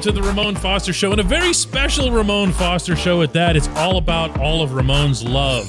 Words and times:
welcome 0.00 0.14
to 0.14 0.20
the 0.22 0.26
Ramon 0.26 0.54
Foster 0.56 0.94
Show, 0.94 1.10
and 1.12 1.20
a 1.20 1.24
very 1.24 1.52
special 1.52 2.10
Ramon 2.10 2.52
Foster 2.52 2.96
Show 2.96 3.20
at 3.20 3.34
that. 3.34 3.54
It's 3.54 3.68
all 3.76 3.98
about 3.98 4.38
all 4.40 4.62
of 4.62 4.72
Ramon's 4.72 5.22
love 5.22 5.68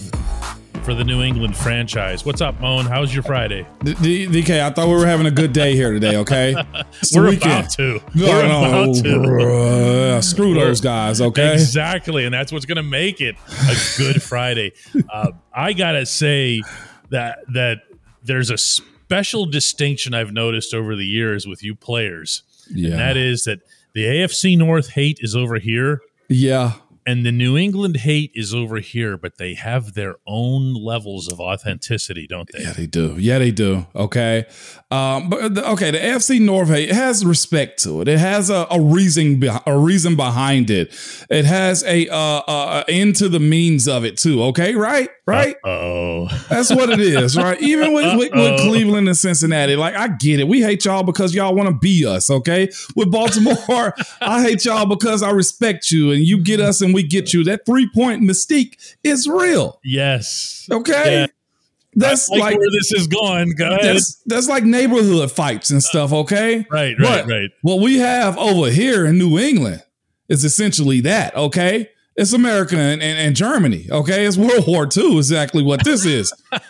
for 0.84 0.94
the 0.94 1.04
New 1.04 1.22
England 1.22 1.58
franchise. 1.58 2.24
What's 2.24 2.40
up, 2.40 2.58
Mon? 2.62 2.86
How's 2.86 3.14
your 3.14 3.24
Friday? 3.24 3.68
D- 3.84 3.94
D- 3.96 4.28
DK, 4.28 4.62
I 4.62 4.70
thought 4.70 4.88
we 4.88 4.94
were 4.94 5.06
having 5.06 5.26
a 5.26 5.32
good 5.32 5.52
day 5.52 5.76
here 5.76 5.92
today. 5.92 6.16
Okay, 6.16 6.56
We're 7.14 7.28
weekend. 7.32 7.52
about 7.52 7.72
to. 7.72 8.00
No, 8.16 8.26
We're 8.28 8.48
no, 8.48 8.60
about 8.64 8.96
to. 8.96 9.04
bruh. 9.04 10.24
Screw 10.24 10.54
those 10.54 10.80
guys. 10.80 11.20
Okay. 11.20 11.52
Exactly, 11.54 12.24
and 12.24 12.34
that's 12.34 12.54
what's 12.54 12.66
going 12.66 12.78
to 12.78 12.84
make 12.84 13.20
it 13.20 13.36
a 13.50 13.76
good 13.98 14.24
Friday. 14.24 14.72
Uh, 15.12 15.32
I 15.54 15.74
gotta 15.74 16.06
say 16.06 16.62
that 17.10 17.40
that 17.54 17.80
there's 18.24 18.50
a 18.50 18.58
special 18.58 19.46
distinction 19.46 20.14
I've 20.14 20.32
noticed 20.32 20.74
over 20.74 20.96
the 20.96 21.06
years 21.06 21.46
with 21.46 21.62
you 21.64 21.76
players, 21.76 22.44
Yeah. 22.70 22.92
and 22.92 23.00
that 23.00 23.18
is 23.18 23.44
that 23.44 23.60
the 23.94 24.06
AFC 24.06 24.58
North 24.58 24.90
hate 24.92 25.20
is 25.22 25.36
over 25.36 25.60
here, 25.60 26.02
Yeah. 26.30 26.74
And 27.06 27.26
the 27.26 27.32
New 27.32 27.58
England 27.58 27.98
hate 27.98 28.32
is 28.36 28.54
over 28.54 28.78
here, 28.78 29.18
but 29.18 29.38
they 29.38 29.54
have 29.56 29.94
their 29.94 30.16
own 30.28 30.74
levels 30.74 31.32
of 31.32 31.40
authenticity, 31.40 32.28
don't 32.28 32.50
they? 32.52 32.64
Yeah, 32.64 32.74
they 32.74 32.86
do. 32.86 33.16
Yeah, 33.18 33.40
they 33.40 33.52
do. 33.52 33.88
Okay. 33.96 34.46
Um, 34.92 35.30
but 35.30 35.56
the, 35.56 35.70
okay, 35.72 35.92
the 35.92 35.98
AFC 35.98 36.40
North 36.42 36.70
it 36.70 36.92
has 36.92 37.26
respect 37.26 37.82
to 37.84 38.02
it. 38.02 38.08
It 38.08 38.20
has 38.20 38.50
a, 38.50 38.68
a 38.70 38.80
reason 38.80 39.40
be- 39.40 39.50
a 39.66 39.78
reason 39.78 40.16
behind 40.16 40.70
it. 40.70 40.94
It 41.30 41.46
has 41.46 41.84
a 41.84 42.08
uh, 42.10 42.16
uh 42.16 42.84
end 42.88 43.16
to 43.18 43.30
the 43.30 43.40
means 43.40 43.88
of 43.88 44.06
it 44.06 44.18
too. 44.18 44.44
Okay, 44.44 44.76
right, 44.76 45.10
right. 45.26 45.56
Oh, 45.64 46.28
That's 46.50 46.70
what 46.74 46.90
it 46.90 47.00
is, 47.00 47.38
right? 47.38 47.60
Even 47.62 47.94
with, 47.94 48.18
with, 48.18 48.32
with 48.34 48.60
Cleveland 48.60 49.08
and 49.08 49.18
Cincinnati, 49.18 49.76
like 49.76 49.96
I 49.96 50.10
get 50.10 50.40
it. 50.40 50.48
We 50.48 50.62
hate 50.62 50.86
y'all 50.86 51.04
because 51.04 51.34
y'all 51.34 51.56
want 51.56 51.70
to 51.70 51.76
be 51.76 52.06
us, 52.06 52.30
okay? 52.30 52.70
With 52.96 53.12
Baltimore, 53.12 53.96
I 54.22 54.44
hate 54.44 54.66
y'all 54.66 54.86
because 54.86 55.24
I 55.24 55.32
respect 55.32 55.92
you 55.92 56.12
and 56.12 56.24
you 56.24 56.38
get 56.38 56.60
us 56.60 56.82
and 56.82 56.91
we 56.94 57.04
get 57.04 57.34
you. 57.34 57.44
That 57.44 57.66
three 57.66 57.90
point 57.94 58.22
mystique 58.22 58.96
is 59.04 59.28
real, 59.28 59.80
yes. 59.84 60.68
okay? 60.72 61.22
Yeah. 61.22 61.28
That's 61.94 62.30
like, 62.30 62.40
like 62.40 62.58
where 62.58 62.70
this 62.72 62.94
is 62.94 63.08
going. 63.08 63.54
Go 63.56 63.78
that's 63.82 64.22
that's 64.26 64.48
like 64.48 64.64
neighborhood 64.64 65.30
fights 65.30 65.72
and 65.72 65.84
stuff, 65.84 66.14
okay? 66.14 66.66
Right, 66.72 66.98
right, 66.98 67.00
But 67.00 67.28
right. 67.28 67.50
What 67.62 67.82
we 67.82 68.00
have 68.00 68.38
over 68.38 68.70
here 68.70 69.06
in 69.06 69.18
New 69.18 69.38
England 69.38 69.84
is 70.30 70.46
essentially 70.46 71.02
that, 71.02 71.36
okay? 71.36 71.90
It's 72.16 72.34
America 72.34 72.78
and, 72.78 73.02
and, 73.02 73.20
and 73.20 73.36
Germany, 73.36 73.88
okay? 73.92 74.26
It's 74.26 74.38
World 74.38 74.66
War 74.68 74.88
II, 74.96 75.18
exactly 75.18 75.64
what 75.64 75.84
this 75.84 76.06
is. 76.06 76.34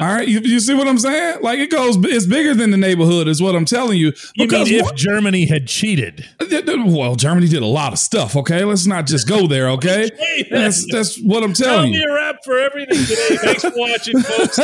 All 0.00 0.08
right, 0.12 0.26
you, 0.26 0.40
you 0.40 0.58
see 0.58 0.74
what 0.74 0.88
I'm 0.88 0.98
saying? 0.98 1.38
Like 1.42 1.58
it 1.60 1.70
goes, 1.70 1.96
it's 2.04 2.26
bigger 2.26 2.52
than 2.54 2.70
the 2.72 2.76
neighborhood, 2.76 3.28
is 3.28 3.40
what 3.40 3.54
I'm 3.54 3.64
telling 3.64 3.96
you. 3.98 4.12
You 4.34 4.48
mean 4.48 4.66
if 4.66 4.82
what- 4.84 4.96
Germany 4.96 5.46
had 5.46 5.68
cheated? 5.68 6.26
Uh, 6.40 6.46
well, 6.86 7.14
Germany 7.14 7.46
did 7.46 7.62
a 7.62 7.66
lot 7.66 7.92
of 7.92 7.98
stuff, 8.00 8.34
okay? 8.36 8.64
Let's 8.64 8.86
not 8.86 9.06
just 9.06 9.28
go 9.28 9.46
there, 9.46 9.68
okay? 9.70 10.10
That's 10.50 10.84
that's 10.92 11.20
what 11.22 11.42
I'm 11.44 11.52
Tell 11.52 11.76
telling 11.76 11.92
me 11.92 11.98
you. 12.00 12.10
a 12.10 12.14
wrap 12.14 12.36
for 12.44 12.58
everything 12.58 12.98
today. 13.04 13.36
Thanks 13.40 13.62
for 13.62 13.72
watching, 13.76 14.20
folks. 14.20 14.58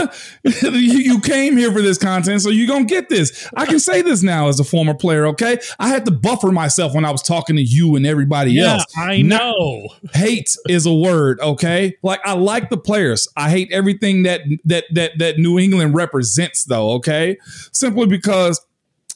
you, 0.74 0.80
you 0.98 1.20
came 1.20 1.56
here 1.56 1.72
for 1.72 1.80
this 1.82 1.98
content, 1.98 2.42
so 2.42 2.50
you're 2.50 2.66
gonna 2.66 2.84
get 2.84 3.08
this. 3.08 3.48
I 3.56 3.66
can 3.66 3.78
say 3.78 4.02
this 4.02 4.22
now 4.22 4.48
as 4.48 4.58
a 4.60 4.64
former 4.64 4.94
player, 4.94 5.26
okay? 5.28 5.58
I 5.78 5.88
had 5.88 6.04
to 6.06 6.10
buffer 6.10 6.50
myself 6.52 6.94
when 6.94 7.04
I 7.04 7.10
was 7.10 7.22
talking 7.22 7.56
to 7.56 7.62
you 7.62 7.94
and 7.96 8.04
everybody 8.06 8.52
Yeah, 8.52 8.74
else. 8.74 8.86
I 8.96 9.22
know. 9.22 9.88
hate 10.14 10.56
is 10.68 10.86
a 10.86 10.92
word 10.94 11.38
okay 11.40 11.96
like 12.02 12.20
i 12.24 12.32
like 12.32 12.68
the 12.70 12.76
players 12.76 13.28
i 13.36 13.50
hate 13.50 13.70
everything 13.72 14.22
that 14.24 14.40
that 14.64 14.84
that 14.92 15.12
that 15.20 15.38
new 15.38 15.58
england 15.58 15.94
represents 15.94 16.64
though 16.64 16.92
okay 16.92 17.36
simply 17.72 18.06
because 18.06 18.60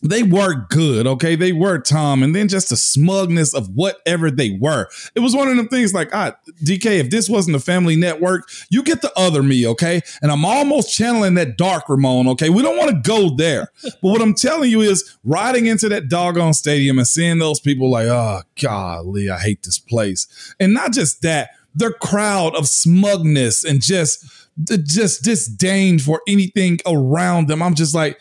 they 0.05 0.23
were 0.23 0.67
good, 0.69 1.07
okay? 1.07 1.35
They 1.35 1.53
were 1.53 1.79
Tom, 1.79 2.23
and 2.23 2.37
then 2.37 2.47
just 2.47 2.69
the 2.69 2.77
smugness 2.77 3.55
of 3.55 3.71
whatever 3.75 4.31
they 4.31 4.51
were. 4.61 4.87
It 5.15 5.21
was 5.21 5.35
one 5.35 5.49
of 5.49 5.57
them 5.57 5.69
things 5.69 5.95
like, 5.95 6.15
ah, 6.15 6.37
DK, 6.63 7.01
if 7.01 7.11
this 7.11 7.29
wasn't 7.29 7.57
a 7.57 7.61
family 7.61 7.97
network, 7.97 8.49
you 8.69 8.83
get 8.83 9.01
the 9.01 9.13
other 9.17 9.43
me, 9.43 9.67
okay? 9.67 10.03
And 10.21 10.31
I'm 10.31 10.45
almost 10.45 10.95
channeling 10.95 11.35
that 11.35 11.57
dark 11.57 11.89
Ramon, 11.89 12.29
okay? 12.29 12.51
We 12.51 12.63
don't 12.63 12.77
want 12.77 12.91
to 12.91 13.09
go 13.09 13.35
there. 13.35 13.69
But 13.83 13.97
what 14.03 14.21
I'm 14.21 14.35
telling 14.35 14.71
you 14.71 14.83
is 14.83 15.17
riding 15.25 15.67
into 15.67 15.89
that 15.89 16.09
doggone 16.09 16.53
stadium 16.53 16.99
and 16.99 17.09
seeing 17.09 17.39
those 17.39 17.59
people 17.59 17.91
like, 17.91 18.07
oh, 18.07 18.43
golly, 18.61 19.31
I 19.31 19.39
hate 19.39 19.63
this 19.63 19.79
place. 19.79 20.55
And 20.61 20.75
not 20.75 20.93
just 20.93 21.23
that, 21.23 21.51
their 21.75 21.93
crowd 21.93 22.55
of 22.55 22.69
smugness 22.69 23.65
and 23.65 23.83
just, 23.83 24.25
just 24.63 25.23
disdain 25.23 25.99
for 25.99 26.21
anything 26.29 26.79
around 26.87 27.49
them. 27.49 27.63
I'm 27.63 27.75
just 27.75 27.95
like, 27.95 28.21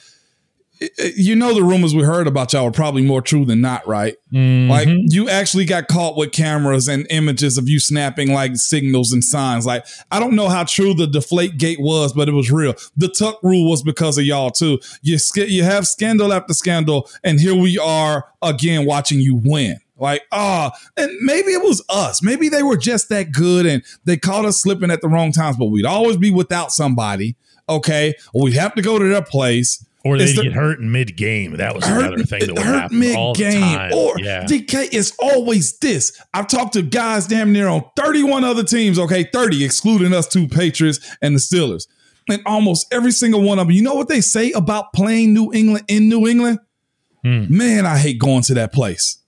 you 1.16 1.36
know 1.36 1.54
the 1.54 1.64
rumors 1.64 1.96
we 1.96 2.04
heard 2.04 2.28
about 2.28 2.54
y'all 2.54 2.68
are 2.68 2.72
probably 2.72 3.04
more 3.04 3.22
true 3.22 3.46
than 3.46 3.62
not, 3.62 3.88
right? 3.88 4.16
Mm-hmm. 4.32 4.70
Like 4.70 4.88
you 4.90 5.30
actually 5.30 5.66
got 5.66 5.88
caught 5.88 6.18
with 6.18 6.32
cameras 6.32 6.88
and 6.88 7.08
images 7.10 7.58
of 7.58 7.70
you 7.70 7.80
snapping 7.80 8.34
like 8.34 8.56
signals 8.56 9.12
and 9.14 9.24
signs. 9.24 9.66
Like 9.66 9.86
I 10.12 10.20
don't 10.20 10.36
know 10.36 10.50
how 10.50 10.64
true 10.64 10.94
the 10.94 11.08
deflate 11.08 11.58
gate 11.58 11.80
was, 11.80 12.14
but 12.14 12.28
it 12.28 12.34
was 12.34 12.52
real. 12.52 12.74
The 12.98 13.08
tuck 13.08 13.42
rule 13.44 13.70
was 13.70 13.84
because 13.84 14.18
of 14.18 14.26
y'all 14.26 14.52
too. 14.52 14.80
You 15.02 15.18
you 15.36 15.64
have 15.64 15.88
scandal 15.88 16.34
after 16.34 16.54
scandal, 16.54 17.10
and 17.24 17.40
here 17.40 17.56
we 17.56 17.78
are 17.78 18.26
again 18.42 18.86
watching 18.86 19.20
you 19.20 19.36
win. 19.36 19.78
Like, 19.98 20.24
ah, 20.32 20.72
and 20.98 21.12
maybe 21.22 21.52
it 21.52 21.62
was 21.62 21.84
us. 21.90 22.24
Maybe 22.24 22.50
they 22.50 22.64
were 22.64 22.78
just 22.78 23.10
that 23.10 23.32
good 23.32 23.66
and 23.66 23.84
they 24.06 24.18
caught 24.18 24.46
us 24.46 24.62
slipping 24.62 24.92
at 24.92 25.02
the 25.02 25.08
wrong 25.08 25.32
times, 25.32 25.58
but 25.58 25.66
we'd 25.66 25.86
always 25.86 26.18
be 26.18 26.32
without 26.32 26.72
somebody. 26.72 27.36
Okay. 27.70 28.16
Or 28.34 28.44
we'd 28.46 28.56
have 28.56 28.76
to 28.76 28.82
go 28.82 28.98
to 28.98 29.08
their 29.08 29.22
place. 29.22 29.86
Or 30.06 30.18
they 30.18 30.34
get 30.34 30.52
hurt 30.52 30.80
in 30.80 30.92
mid 30.92 31.16
game. 31.16 31.56
That 31.56 31.74
was 31.74 31.86
hurt, 31.86 32.08
another 32.08 32.24
thing 32.24 32.42
that 32.42 32.54
would 32.54 32.62
hurt 32.62 32.92
the 32.92 33.14
time. 33.54 33.94
Or 33.94 34.20
yeah. 34.20 34.44
DK 34.44 34.94
is 34.94 35.14
always 35.18 35.78
this. 35.78 36.22
I've 36.34 36.48
talked 36.48 36.74
to 36.74 36.82
guys 36.82 37.26
damn 37.26 37.54
near 37.54 37.70
on 37.70 37.86
31 37.96 38.44
other 38.44 38.64
teams, 38.64 39.00
okay, 39.00 39.24
30, 39.24 39.64
excluding 39.64 40.14
us 40.14 40.28
two 40.28 40.50
Patriots 40.50 41.00
and 41.22 41.36
the 41.36 41.40
Steelers. 41.40 41.88
And 42.28 42.42
almost 42.46 42.94
every 42.94 43.12
single 43.12 43.42
one 43.44 43.60
of 43.60 43.68
them, 43.68 43.76
you 43.76 43.82
know 43.82 43.96
what 43.96 44.10
they 44.10 44.20
say 44.20 44.52
about 44.52 44.92
playing 44.92 45.34
New 45.34 45.54
England 45.54 45.86
in 45.88 46.10
New 46.10 46.28
England? 46.28 46.60
Hmm. 47.24 47.46
Man, 47.50 47.86
I 47.86 47.98
hate 47.98 48.20
going 48.20 48.44
to 48.44 48.54
that 48.56 48.74
place. 48.74 49.23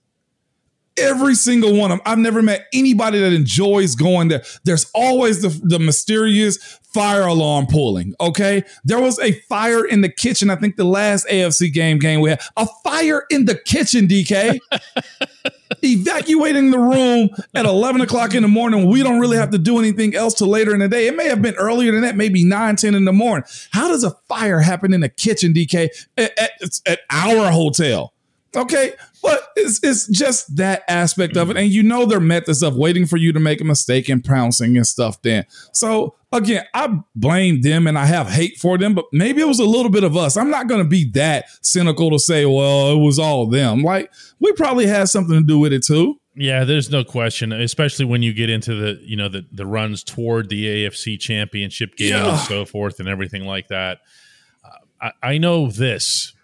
Every 0.98 1.34
single 1.34 1.76
one 1.76 1.90
of 1.90 1.98
them. 1.98 2.02
I've 2.06 2.18
never 2.18 2.42
met 2.42 2.66
anybody 2.72 3.18
that 3.20 3.32
enjoys 3.32 3.94
going 3.94 4.28
there. 4.28 4.42
There's 4.64 4.90
always 4.94 5.42
the, 5.42 5.48
the 5.62 5.78
mysterious 5.78 6.78
fire 6.96 7.26
alarm 7.26 7.66
pulling. 7.66 8.14
Okay. 8.18 8.64
There 8.84 8.98
was 8.98 9.18
a 9.18 9.32
fire 9.50 9.84
in 9.84 10.00
the 10.00 10.08
kitchen. 10.08 10.48
I 10.48 10.56
think 10.56 10.76
the 10.76 10.84
last 10.84 11.28
AFC 11.28 11.70
game 11.70 11.98
game 11.98 12.20
we 12.20 12.30
had 12.30 12.40
a 12.56 12.66
fire 12.82 13.24
in 13.28 13.44
the 13.44 13.54
kitchen, 13.54 14.08
DK. 14.08 14.58
Evacuating 15.82 16.70
the 16.70 16.78
room 16.78 17.28
at 17.54 17.66
11 17.66 18.00
o'clock 18.00 18.34
in 18.34 18.42
the 18.42 18.48
morning. 18.48 18.88
We 18.88 19.02
don't 19.02 19.20
really 19.20 19.36
have 19.36 19.50
to 19.50 19.58
do 19.58 19.78
anything 19.78 20.14
else 20.14 20.32
till 20.32 20.48
later 20.48 20.72
in 20.72 20.80
the 20.80 20.88
day. 20.88 21.06
It 21.06 21.14
may 21.14 21.28
have 21.28 21.42
been 21.42 21.54
earlier 21.56 21.92
than 21.92 22.00
that, 22.00 22.16
maybe 22.16 22.44
9, 22.44 22.76
10 22.76 22.94
in 22.94 23.04
the 23.04 23.12
morning. 23.12 23.44
How 23.72 23.88
does 23.88 24.02
a 24.02 24.12
fire 24.26 24.60
happen 24.60 24.94
in 24.94 25.00
the 25.00 25.10
kitchen, 25.10 25.52
DK, 25.52 25.88
at, 26.16 26.38
at, 26.38 26.80
at 26.86 27.00
our 27.10 27.50
hotel? 27.50 28.14
Okay, 28.56 28.94
but 29.22 29.48
it's 29.54 29.80
it's 29.82 30.06
just 30.08 30.56
that 30.56 30.82
aspect 30.88 31.36
of 31.36 31.50
it, 31.50 31.56
and 31.56 31.68
you 31.68 31.82
know 31.82 32.06
their 32.06 32.20
methods 32.20 32.62
of 32.62 32.74
waiting 32.76 33.06
for 33.06 33.16
you 33.18 33.32
to 33.32 33.40
make 33.40 33.60
a 33.60 33.64
mistake 33.64 34.08
and 34.08 34.24
pouncing 34.24 34.76
and 34.76 34.86
stuff. 34.86 35.20
Then, 35.22 35.44
so 35.72 36.14
again, 36.32 36.64
I 36.72 37.00
blame 37.14 37.60
them 37.60 37.86
and 37.86 37.98
I 37.98 38.06
have 38.06 38.28
hate 38.30 38.58
for 38.58 38.78
them, 38.78 38.94
but 38.94 39.04
maybe 39.12 39.40
it 39.42 39.46
was 39.48 39.60
a 39.60 39.64
little 39.64 39.90
bit 39.90 40.04
of 40.04 40.16
us. 40.16 40.36
I'm 40.36 40.50
not 40.50 40.68
going 40.68 40.82
to 40.82 40.88
be 40.88 41.10
that 41.12 41.46
cynical 41.62 42.10
to 42.10 42.18
say, 42.18 42.46
well, 42.46 42.92
it 42.92 42.98
was 42.98 43.18
all 43.18 43.46
them. 43.46 43.82
Like 43.82 44.10
we 44.40 44.52
probably 44.52 44.86
had 44.86 45.08
something 45.08 45.34
to 45.38 45.46
do 45.46 45.58
with 45.58 45.72
it 45.72 45.84
too. 45.84 46.18
Yeah, 46.38 46.64
there's 46.64 46.90
no 46.90 47.02
question, 47.04 47.50
especially 47.52 48.04
when 48.04 48.22
you 48.22 48.32
get 48.34 48.50
into 48.50 48.74
the 48.74 49.00
you 49.02 49.16
know 49.16 49.28
the 49.28 49.44
the 49.52 49.66
runs 49.66 50.02
toward 50.02 50.48
the 50.48 50.64
AFC 50.86 51.18
Championship 51.20 51.96
game 51.96 52.10
Yeah. 52.12 52.30
and 52.30 52.40
so 52.40 52.64
forth 52.64 53.00
and 53.00 53.08
everything 53.08 53.44
like 53.44 53.68
that. 53.68 53.98
Uh, 54.64 55.10
I, 55.22 55.30
I 55.34 55.38
know 55.38 55.70
this: 55.70 56.34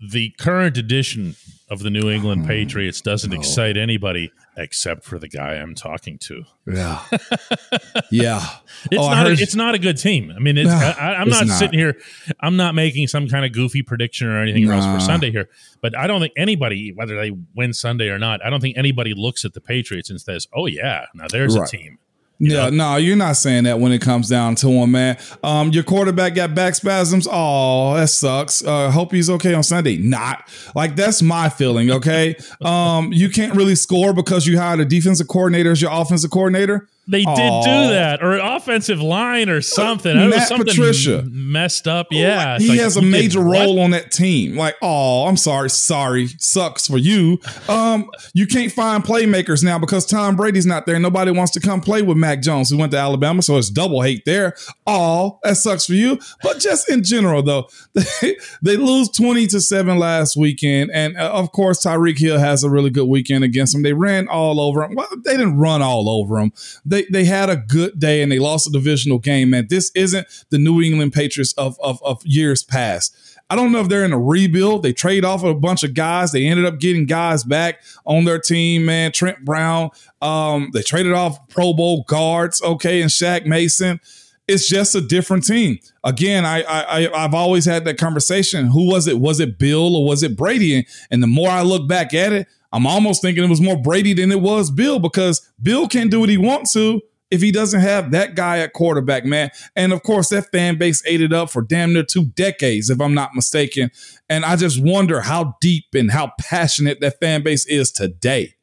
the 0.00 0.30
current 0.38 0.76
edition 0.78 1.34
of 1.70 1.80
the 1.80 1.90
New 1.90 2.10
England 2.10 2.42
hmm. 2.42 2.48
Patriots 2.48 3.00
doesn't 3.00 3.32
excite 3.32 3.76
anybody 3.76 4.32
except 4.56 5.04
for 5.04 5.18
the 5.18 5.28
guy 5.28 5.54
I'm 5.54 5.74
talking 5.74 6.18
to. 6.18 6.42
Yeah, 6.66 7.00
yeah. 8.10 8.44
It's 8.90 9.00
Oh, 9.00 9.08
not. 9.10 9.26
A, 9.26 9.30
it's 9.32 9.54
not 9.54 9.74
a 9.74 9.78
good 9.78 9.96
team. 9.96 10.32
I 10.34 10.40
mean, 10.40 10.58
it's, 10.58 10.68
Nah, 10.68 10.76
I, 10.98 11.14
I'm 11.14 11.28
it's 11.28 11.38
not, 11.38 11.46
not. 11.46 11.58
sitting 11.58 11.78
here. 11.78 11.96
I'm 12.40 12.56
not 12.56 12.74
making 12.74 13.06
some 13.08 13.28
kind 13.28 13.44
of 13.44 13.52
goofy 13.52 13.82
prediction 13.82 14.26
or 14.28 14.40
anything 14.40 14.68
else 14.68 14.84
for 14.84 15.00
Sunday 15.04 15.30
here. 15.30 15.48
But 15.80 15.96
I 15.96 16.06
don't 16.06 16.20
think 16.20 16.32
anybody, 16.36 16.92
whether 16.94 17.16
they 17.16 17.30
win 17.54 17.72
Sunday 17.72 18.08
or 18.08 18.18
not, 18.18 18.44
I 18.44 18.50
don't 18.50 18.60
think 18.60 18.76
anybody 18.76 19.14
looks 19.14 19.44
at 19.44 19.54
the 19.54 19.60
Patriots 19.60 20.10
and 20.10 20.20
says, 20.20 20.46
"Oh 20.54 20.66
yeah, 20.66 21.06
now 21.14 21.26
there's 21.30 21.56
Right. 21.56 21.68
a 21.68 21.76
team." 21.76 21.98
Yeah, 22.42 22.70
no, 22.70 22.96
you're 22.96 23.16
not 23.16 23.36
saying 23.36 23.64
that 23.64 23.78
when 23.78 23.92
it 23.92 24.00
comes 24.00 24.28
down 24.28 24.54
to 24.56 24.68
him, 24.68 24.92
man. 24.92 25.18
Um, 25.44 25.70
your 25.70 25.84
quarterback 25.84 26.34
got 26.34 26.54
back 26.54 26.74
spasms. 26.74 27.28
Oh, 27.30 27.94
that 27.94 28.08
sucks. 28.08 28.64
Uh, 28.64 28.90
hope 28.90 29.12
he's 29.12 29.28
okay 29.28 29.52
on 29.52 29.62
Sunday. 29.62 29.98
Not 29.98 30.48
like 30.74 30.96
that's 30.96 31.20
my 31.20 31.50
feeling. 31.50 31.90
Okay, 31.90 32.36
um, 32.62 33.12
you 33.12 33.28
can't 33.28 33.54
really 33.54 33.74
score 33.74 34.14
because 34.14 34.46
you 34.46 34.58
hired 34.58 34.80
a 34.80 34.86
defensive 34.86 35.28
coordinator 35.28 35.70
as 35.70 35.82
your 35.82 35.92
offensive 35.92 36.30
coordinator. 36.30 36.88
They 37.10 37.24
did 37.24 37.34
do 37.64 37.88
that, 37.90 38.22
or 38.22 38.38
offensive 38.38 39.00
line, 39.02 39.48
or 39.48 39.60
something. 39.60 40.16
Was 40.16 40.30
Matt 40.30 40.48
something 40.48 40.66
Patricia. 40.68 41.24
messed 41.30 41.88
up. 41.88 42.06
Yeah, 42.10 42.54
It's 42.54 42.64
he 42.64 42.70
like, 42.70 42.80
has 42.80 42.96
a 42.96 43.02
major 43.02 43.44
what? 43.44 43.58
role 43.58 43.80
on 43.80 43.90
that 43.90 44.12
team. 44.12 44.56
Like, 44.56 44.76
oh, 44.80 45.26
I'm 45.26 45.36
sorry, 45.36 45.70
sorry, 45.70 46.28
sucks 46.38 46.86
for 46.86 46.98
you. 46.98 47.38
Um, 47.68 48.08
you 48.32 48.46
can't 48.46 48.70
find 48.70 49.02
playmakers 49.02 49.64
now 49.64 49.78
because 49.78 50.06
Tom 50.06 50.36
Brady's 50.36 50.66
not 50.66 50.86
there. 50.86 50.98
Nobody 51.00 51.30
wants 51.32 51.52
to 51.52 51.60
come 51.60 51.80
play 51.80 52.02
with 52.02 52.16
Mac 52.16 52.42
Jones, 52.42 52.70
who 52.70 52.78
went 52.78 52.92
to 52.92 52.98
Alabama, 52.98 53.42
so 53.42 53.56
it's 53.58 53.70
double 53.70 54.02
hate 54.02 54.24
there. 54.24 54.54
Oh, 54.86 55.38
that 55.42 55.56
sucks 55.56 55.86
for 55.86 55.94
you. 55.94 56.18
But 56.42 56.60
just 56.60 56.88
in 56.88 57.02
general, 57.02 57.42
though, 57.42 57.68
they, 57.94 58.36
they 58.62 58.76
lose 58.76 59.08
20 59.10 59.46
to 59.48 59.60
seven 59.60 59.98
last 59.98 60.36
weekend, 60.36 60.90
and 60.94 61.16
uh, 61.16 61.30
of 61.32 61.50
course, 61.52 61.84
Tyreek 61.84 62.18
Hill 62.18 62.38
has 62.38 62.62
a 62.62 62.70
really 62.70 62.90
good 62.90 63.06
weekend 63.08 63.42
against 63.44 63.72
them. 63.72 63.82
They 63.82 63.92
ran 63.94 64.28
all 64.28 64.60
over 64.60 64.84
him. 64.84 64.94
Well, 64.94 65.08
they 65.24 65.32
didn't 65.36 65.58
run 65.58 65.82
all 65.82 66.08
over 66.08 66.38
him. 66.38 66.52
They 66.84 66.99
they 67.10 67.24
had 67.24 67.50
a 67.50 67.56
good 67.56 67.98
day 67.98 68.22
and 68.22 68.30
they 68.30 68.38
lost 68.38 68.66
a 68.66 68.70
divisional 68.70 69.18
game. 69.18 69.50
Man, 69.50 69.66
this 69.68 69.90
isn't 69.94 70.26
the 70.50 70.58
New 70.58 70.80
England 70.80 71.12
Patriots 71.12 71.52
of 71.54 71.78
of, 71.80 72.02
of 72.02 72.24
years 72.24 72.62
past. 72.64 73.14
I 73.50 73.56
don't 73.56 73.72
know 73.72 73.80
if 73.80 73.88
they're 73.88 74.04
in 74.04 74.12
a 74.12 74.18
rebuild. 74.18 74.84
They 74.84 74.92
trade 74.92 75.24
off 75.24 75.42
a 75.42 75.52
bunch 75.54 75.82
of 75.82 75.92
guys. 75.92 76.30
They 76.30 76.46
ended 76.46 76.66
up 76.66 76.78
getting 76.78 77.04
guys 77.04 77.42
back 77.42 77.82
on 78.06 78.24
their 78.24 78.38
team, 78.38 78.86
man. 78.86 79.10
Trent 79.10 79.44
Brown. 79.44 79.90
Um, 80.22 80.70
they 80.72 80.82
traded 80.82 81.12
off 81.12 81.48
Pro 81.48 81.72
Bowl 81.72 82.04
guards, 82.06 82.62
okay, 82.62 83.02
and 83.02 83.10
Shaq 83.10 83.46
Mason. 83.46 84.00
It's 84.46 84.68
just 84.68 84.94
a 84.94 85.00
different 85.00 85.44
team. 85.44 85.78
Again, 86.04 86.44
I, 86.44 86.62
I 86.62 87.24
I've 87.24 87.34
always 87.34 87.64
had 87.64 87.84
that 87.84 87.98
conversation. 87.98 88.66
Who 88.66 88.88
was 88.88 89.08
it? 89.08 89.18
Was 89.18 89.40
it 89.40 89.58
Bill 89.58 89.96
or 89.96 90.04
was 90.04 90.22
it 90.22 90.36
Brady? 90.36 90.86
And 91.10 91.22
the 91.22 91.28
more 91.28 91.50
I 91.50 91.62
look 91.62 91.88
back 91.88 92.14
at 92.14 92.32
it, 92.32 92.46
I'm 92.72 92.86
almost 92.86 93.22
thinking 93.22 93.42
it 93.44 93.50
was 93.50 93.60
more 93.60 93.76
Brady 93.80 94.12
than 94.12 94.30
it 94.30 94.40
was 94.40 94.70
Bill 94.70 94.98
because 94.98 95.40
Bill 95.62 95.88
can 95.88 96.08
do 96.08 96.20
what 96.20 96.28
he 96.28 96.36
wants 96.38 96.72
to 96.74 97.00
if 97.30 97.40
he 97.42 97.52
doesn't 97.52 97.80
have 97.80 98.10
that 98.12 98.34
guy 98.34 98.58
at 98.58 98.72
quarterback, 98.72 99.24
man. 99.24 99.50
And 99.76 99.92
of 99.92 100.02
course, 100.02 100.28
that 100.30 100.50
fan 100.52 100.78
base 100.78 101.02
ate 101.06 101.20
it 101.20 101.32
up 101.32 101.50
for 101.50 101.62
damn 101.62 101.92
near 101.92 102.02
two 102.04 102.26
decades, 102.26 102.90
if 102.90 103.00
I'm 103.00 103.14
not 103.14 103.34
mistaken. 103.34 103.90
And 104.28 104.44
I 104.44 104.56
just 104.56 104.82
wonder 104.82 105.20
how 105.20 105.56
deep 105.60 105.86
and 105.94 106.10
how 106.10 106.32
passionate 106.40 107.00
that 107.00 107.20
fan 107.20 107.42
base 107.42 107.66
is 107.66 107.90
today. 107.92 108.54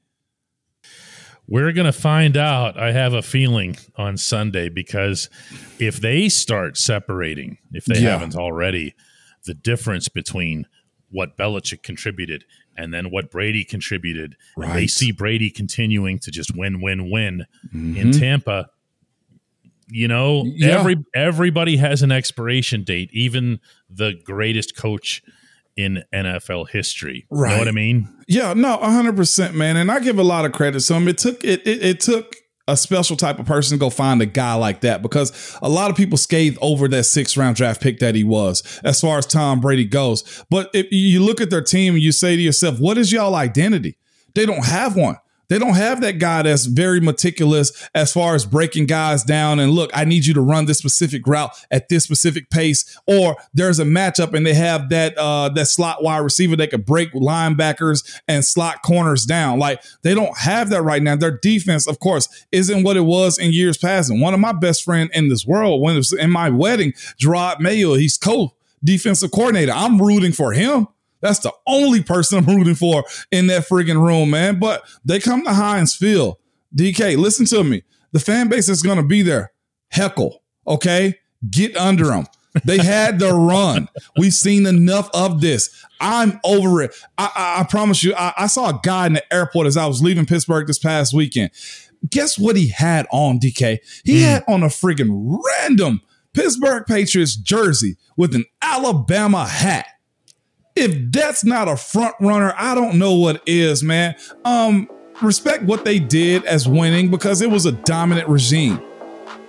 We're 1.49 1.71
going 1.71 1.85
to 1.85 1.93
find 1.93 2.35
out, 2.35 2.77
I 2.77 2.91
have 2.91 3.13
a 3.13 3.21
feeling, 3.21 3.77
on 3.95 4.17
Sunday 4.17 4.67
because 4.67 5.29
if 5.79 6.01
they 6.01 6.27
start 6.27 6.77
separating, 6.77 7.57
if 7.71 7.85
they 7.85 8.01
Yeah. 8.01 8.11
haven't 8.11 8.35
already, 8.35 8.95
the 9.45 9.53
difference 9.53 10.09
between 10.09 10.65
what 11.09 11.37
Belichick 11.37 11.83
contributed 11.83 12.43
and 12.77 12.93
then 12.93 13.09
what 13.09 13.31
Brady 13.31 13.63
contributed, 13.63 14.35
and 14.55 14.73
they 14.73 14.87
see 14.87 15.11
Brady 15.11 15.49
continuing 15.49 16.19
to 16.19 16.31
just 16.31 16.55
win, 16.55 16.79
win, 16.81 17.09
win 17.09 17.45
in 17.73 17.93
Mhm. 18.11 18.19
Tampa. 18.19 18.69
You 19.89 20.07
know, 20.07 20.43
Yeah. 20.55 20.79
every 20.79 20.97
everybody 21.15 21.77
has 21.77 22.01
an 22.03 22.11
expiration 22.11 22.83
date, 22.83 23.09
even 23.13 23.59
the 23.89 24.13
greatest 24.23 24.75
coach 24.75 25.21
in 25.77 26.03
NFL 26.13 26.65
history. 26.65 27.25
You 27.31 27.37
know 27.37 27.43
Right. 27.43 27.57
what 27.59 27.67
I 27.67 27.71
mean? 27.71 28.09
Yeah, 28.27 28.53
no, 28.53 28.77
hundred 28.77 29.15
percent, 29.15 29.55
man. 29.55 29.77
And 29.77 29.89
I 29.89 29.99
give 30.01 30.19
a 30.19 30.23
lot 30.23 30.43
of 30.43 30.51
credit 30.51 30.81
to 30.81 30.93
him. 30.95 31.07
It 31.07 31.17
took 31.17 31.43
it, 31.45 31.65
it 31.65 31.81
it 31.83 31.99
took 32.01 32.35
a 32.67 32.75
special 32.75 33.15
type 33.15 33.39
of 33.39 33.45
person 33.45 33.77
to 33.77 33.79
go 33.79 33.89
find 33.89 34.21
a 34.21 34.25
guy 34.25 34.53
like 34.53 34.81
that 34.81 35.01
because 35.01 35.57
a 35.61 35.69
lot 35.69 35.89
of 35.89 35.95
people 35.95 36.17
scathe 36.17 36.57
over 36.61 36.87
that 36.87 37.03
six 37.03 37.37
round 37.37 37.55
draft 37.55 37.81
pick 37.81 37.99
that 37.99 38.15
he 38.15 38.23
was 38.23 38.79
as 38.83 38.99
far 38.99 39.17
as 39.17 39.25
Tom 39.25 39.61
Brady 39.61 39.85
goes. 39.85 40.45
But 40.49 40.69
if 40.73 40.87
you 40.91 41.23
look 41.23 41.41
at 41.41 41.49
their 41.49 41.61
team 41.61 41.95
and 41.95 42.03
you 42.03 42.11
say 42.11 42.35
to 42.35 42.41
yourself, 42.41 42.79
what 42.79 42.97
is 42.97 43.11
y'all 43.11 43.35
identity? 43.35 43.97
They 44.35 44.45
don't 44.45 44.65
have 44.65 44.95
one. 44.95 45.17
They 45.49 45.59
don't 45.59 45.75
have 45.75 46.01
that 46.01 46.19
guy 46.19 46.41
that's 46.41 46.65
very 46.65 46.99
meticulous 46.99 47.87
as 47.95 48.11
far 48.11 48.35
as 48.35 48.45
breaking 48.45 48.87
guys 48.87 49.23
down 49.23 49.59
and 49.59 49.71
look, 49.71 49.89
I 49.93 50.05
need 50.05 50.25
you 50.25 50.33
to 50.33 50.41
run 50.41 50.65
this 50.65 50.77
specific 50.77 51.25
route 51.25 51.51
at 51.71 51.89
this 51.89 52.03
specific 52.03 52.49
pace. 52.49 52.99
Or 53.07 53.37
there's 53.53 53.79
a 53.79 53.85
matchup 53.85 54.33
and 54.33 54.45
they 54.45 54.53
have 54.53 54.89
that 54.89 55.17
uh 55.17 55.49
that 55.49 55.67
slot 55.67 56.03
wide 56.03 56.19
receiver 56.19 56.55
that 56.57 56.71
could 56.71 56.85
break 56.85 57.13
linebackers 57.13 58.19
and 58.27 58.43
slot 58.43 58.81
corners 58.83 59.25
down. 59.25 59.59
Like 59.59 59.81
they 60.01 60.13
don't 60.13 60.37
have 60.37 60.69
that 60.69 60.81
right 60.81 61.01
now. 61.01 61.15
Their 61.15 61.37
defense, 61.37 61.87
of 61.87 61.99
course, 61.99 62.27
isn't 62.51 62.83
what 62.83 62.97
it 62.97 63.01
was 63.01 63.37
in 63.37 63.53
years 63.53 63.77
past. 63.77 64.09
And 64.09 64.21
one 64.21 64.33
of 64.33 64.39
my 64.39 64.53
best 64.53 64.83
friend 64.83 65.09
in 65.13 65.29
this 65.29 65.45
world, 65.45 65.81
when 65.81 65.95
it 65.95 65.99
was 65.99 66.13
in 66.13 66.31
my 66.31 66.49
wedding, 66.49 66.93
Jerod 67.21 67.59
Mayo, 67.59 67.93
he's 67.93 68.17
co 68.17 68.53
defensive 68.83 69.31
coordinator. 69.31 69.71
I'm 69.73 70.01
rooting 70.01 70.31
for 70.31 70.53
him. 70.53 70.87
That's 71.21 71.39
the 71.39 71.53
only 71.65 72.03
person 72.03 72.37
I'm 72.37 72.45
rooting 72.45 72.75
for 72.75 73.03
in 73.31 73.47
that 73.47 73.67
friggin' 73.67 74.01
room, 74.01 74.29
man. 74.29 74.59
But 74.59 74.83
they 75.03 75.19
come 75.19 75.43
to 75.45 75.53
Heinz 75.53 75.95
Field. 75.95 76.37
DK, 76.75 77.17
listen 77.17 77.45
to 77.47 77.63
me. 77.63 77.83
The 78.11 78.19
fan 78.19 78.49
base 78.49 78.69
is 78.69 78.83
going 78.83 78.97
to 78.97 79.03
be 79.03 79.21
there. 79.21 79.51
Heckle, 79.89 80.43
okay? 80.67 81.19
Get 81.49 81.75
under 81.77 82.05
them. 82.05 82.25
They 82.65 82.77
had 82.77 83.19
their 83.19 83.35
run. 83.35 83.87
We've 84.17 84.33
seen 84.33 84.65
enough 84.65 85.09
of 85.13 85.41
this. 85.41 85.69
I'm 85.99 86.39
over 86.43 86.81
it. 86.81 86.95
I, 87.17 87.31
I, 87.35 87.61
I 87.61 87.63
promise 87.65 88.03
you. 88.03 88.13
I, 88.15 88.33
I 88.37 88.47
saw 88.47 88.69
a 88.69 88.79
guy 88.83 89.07
in 89.07 89.13
the 89.13 89.33
airport 89.33 89.67
as 89.67 89.77
I 89.77 89.85
was 89.85 90.01
leaving 90.01 90.25
Pittsburgh 90.25 90.67
this 90.67 90.79
past 90.79 91.13
weekend. 91.13 91.51
Guess 92.09 92.37
what 92.37 92.55
he 92.55 92.69
had 92.69 93.07
on, 93.11 93.39
DK? 93.39 93.79
He 94.03 94.19
hmm. 94.19 94.25
had 94.25 94.43
on 94.47 94.63
a 94.63 94.67
friggin' 94.67 95.39
random 95.59 96.01
Pittsburgh 96.33 96.85
Patriots 96.85 97.35
jersey 97.35 97.97
with 98.15 98.35
an 98.35 98.45
Alabama 98.61 99.45
hat 99.45 99.87
if 100.77 101.11
that's 101.11 101.43
not 101.43 101.67
a 101.67 101.75
front 101.75 102.15
runner, 102.19 102.53
I 102.57 102.75
don't 102.75 102.99
know 102.99 103.15
what 103.15 103.41
is, 103.45 103.83
man. 103.83 104.15
Um, 104.45 104.89
respect 105.21 105.63
what 105.63 105.83
they 105.83 105.99
did 105.99 106.45
as 106.45 106.67
winning 106.67 107.09
because 107.09 107.41
it 107.41 107.49
was 107.49 107.65
a 107.65 107.71
dominant 107.71 108.29
regime. 108.29 108.81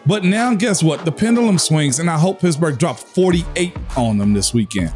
But 0.06 0.24
now, 0.24 0.54
guess 0.54 0.82
what? 0.82 1.04
The 1.04 1.12
pendulum 1.12 1.58
swings, 1.58 1.98
and 1.98 2.08
I 2.08 2.18
hope 2.18 2.40
Pittsburgh 2.40 2.78
dropped 2.78 3.00
48 3.00 3.76
on 3.96 4.16
them 4.16 4.32
this 4.32 4.54
weekend. 4.54 4.90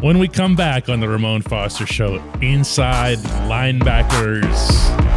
When 0.00 0.18
we 0.18 0.28
come 0.28 0.56
back 0.56 0.88
on 0.88 1.00
the 1.00 1.08
Ramon 1.08 1.42
Foster 1.42 1.86
Show, 1.86 2.16
inside 2.40 3.18
linebackers. 3.18 5.09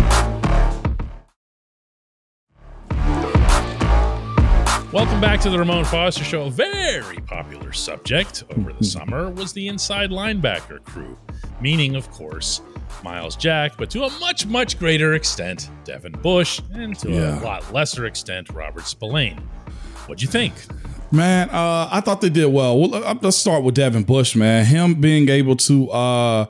Welcome 4.93 5.19
back 5.19 5.41
to 5.41 5.49
the 5.49 5.57
Ramon 5.57 5.85
Foster 5.85 6.23
Show. 6.23 6.43
A 6.43 6.49
very 6.51 7.17
popular 7.21 7.73
subject 7.73 8.43
over 8.55 8.73
the 8.73 8.83
summer 8.85 9.29
was 9.31 9.51
the 9.51 9.67
inside 9.67 10.11
linebacker 10.11 10.83
crew, 10.85 11.17
meaning, 11.59 11.95
of 11.95 12.09
course, 12.11 12.61
Myles 13.03 13.35
Jack, 13.35 13.73
but 13.77 13.89
to 13.89 14.03
a 14.03 14.09
much, 14.19 14.45
much 14.45 14.77
greater 14.77 15.15
extent, 15.15 15.69
Devin 15.83 16.11
Bush, 16.21 16.61
and 16.73 16.95
to 16.99 17.09
Yeah. 17.09 17.41
a 17.41 17.43
lot 17.43 17.73
lesser 17.73 18.05
extent, 18.05 18.49
Robert 18.51 18.85
Spillane. 18.85 19.37
What'd 20.05 20.21
you 20.21 20.27
think? 20.27 20.53
Man, 21.11 21.49
uh, 21.49 21.89
I 21.91 21.99
thought 22.01 22.21
they 22.21 22.29
did 22.29 22.45
well. 22.53 22.77
well. 22.77 23.03
uh, 23.03 23.15
Let's 23.19 23.37
start 23.37 23.63
with 23.63 23.73
Devin 23.75 24.03
Bush, 24.03 24.35
man. 24.35 24.65
Him 24.65 24.95
being 25.01 25.27
able 25.27 25.55
to 25.57 25.89
uh, 25.89 26.45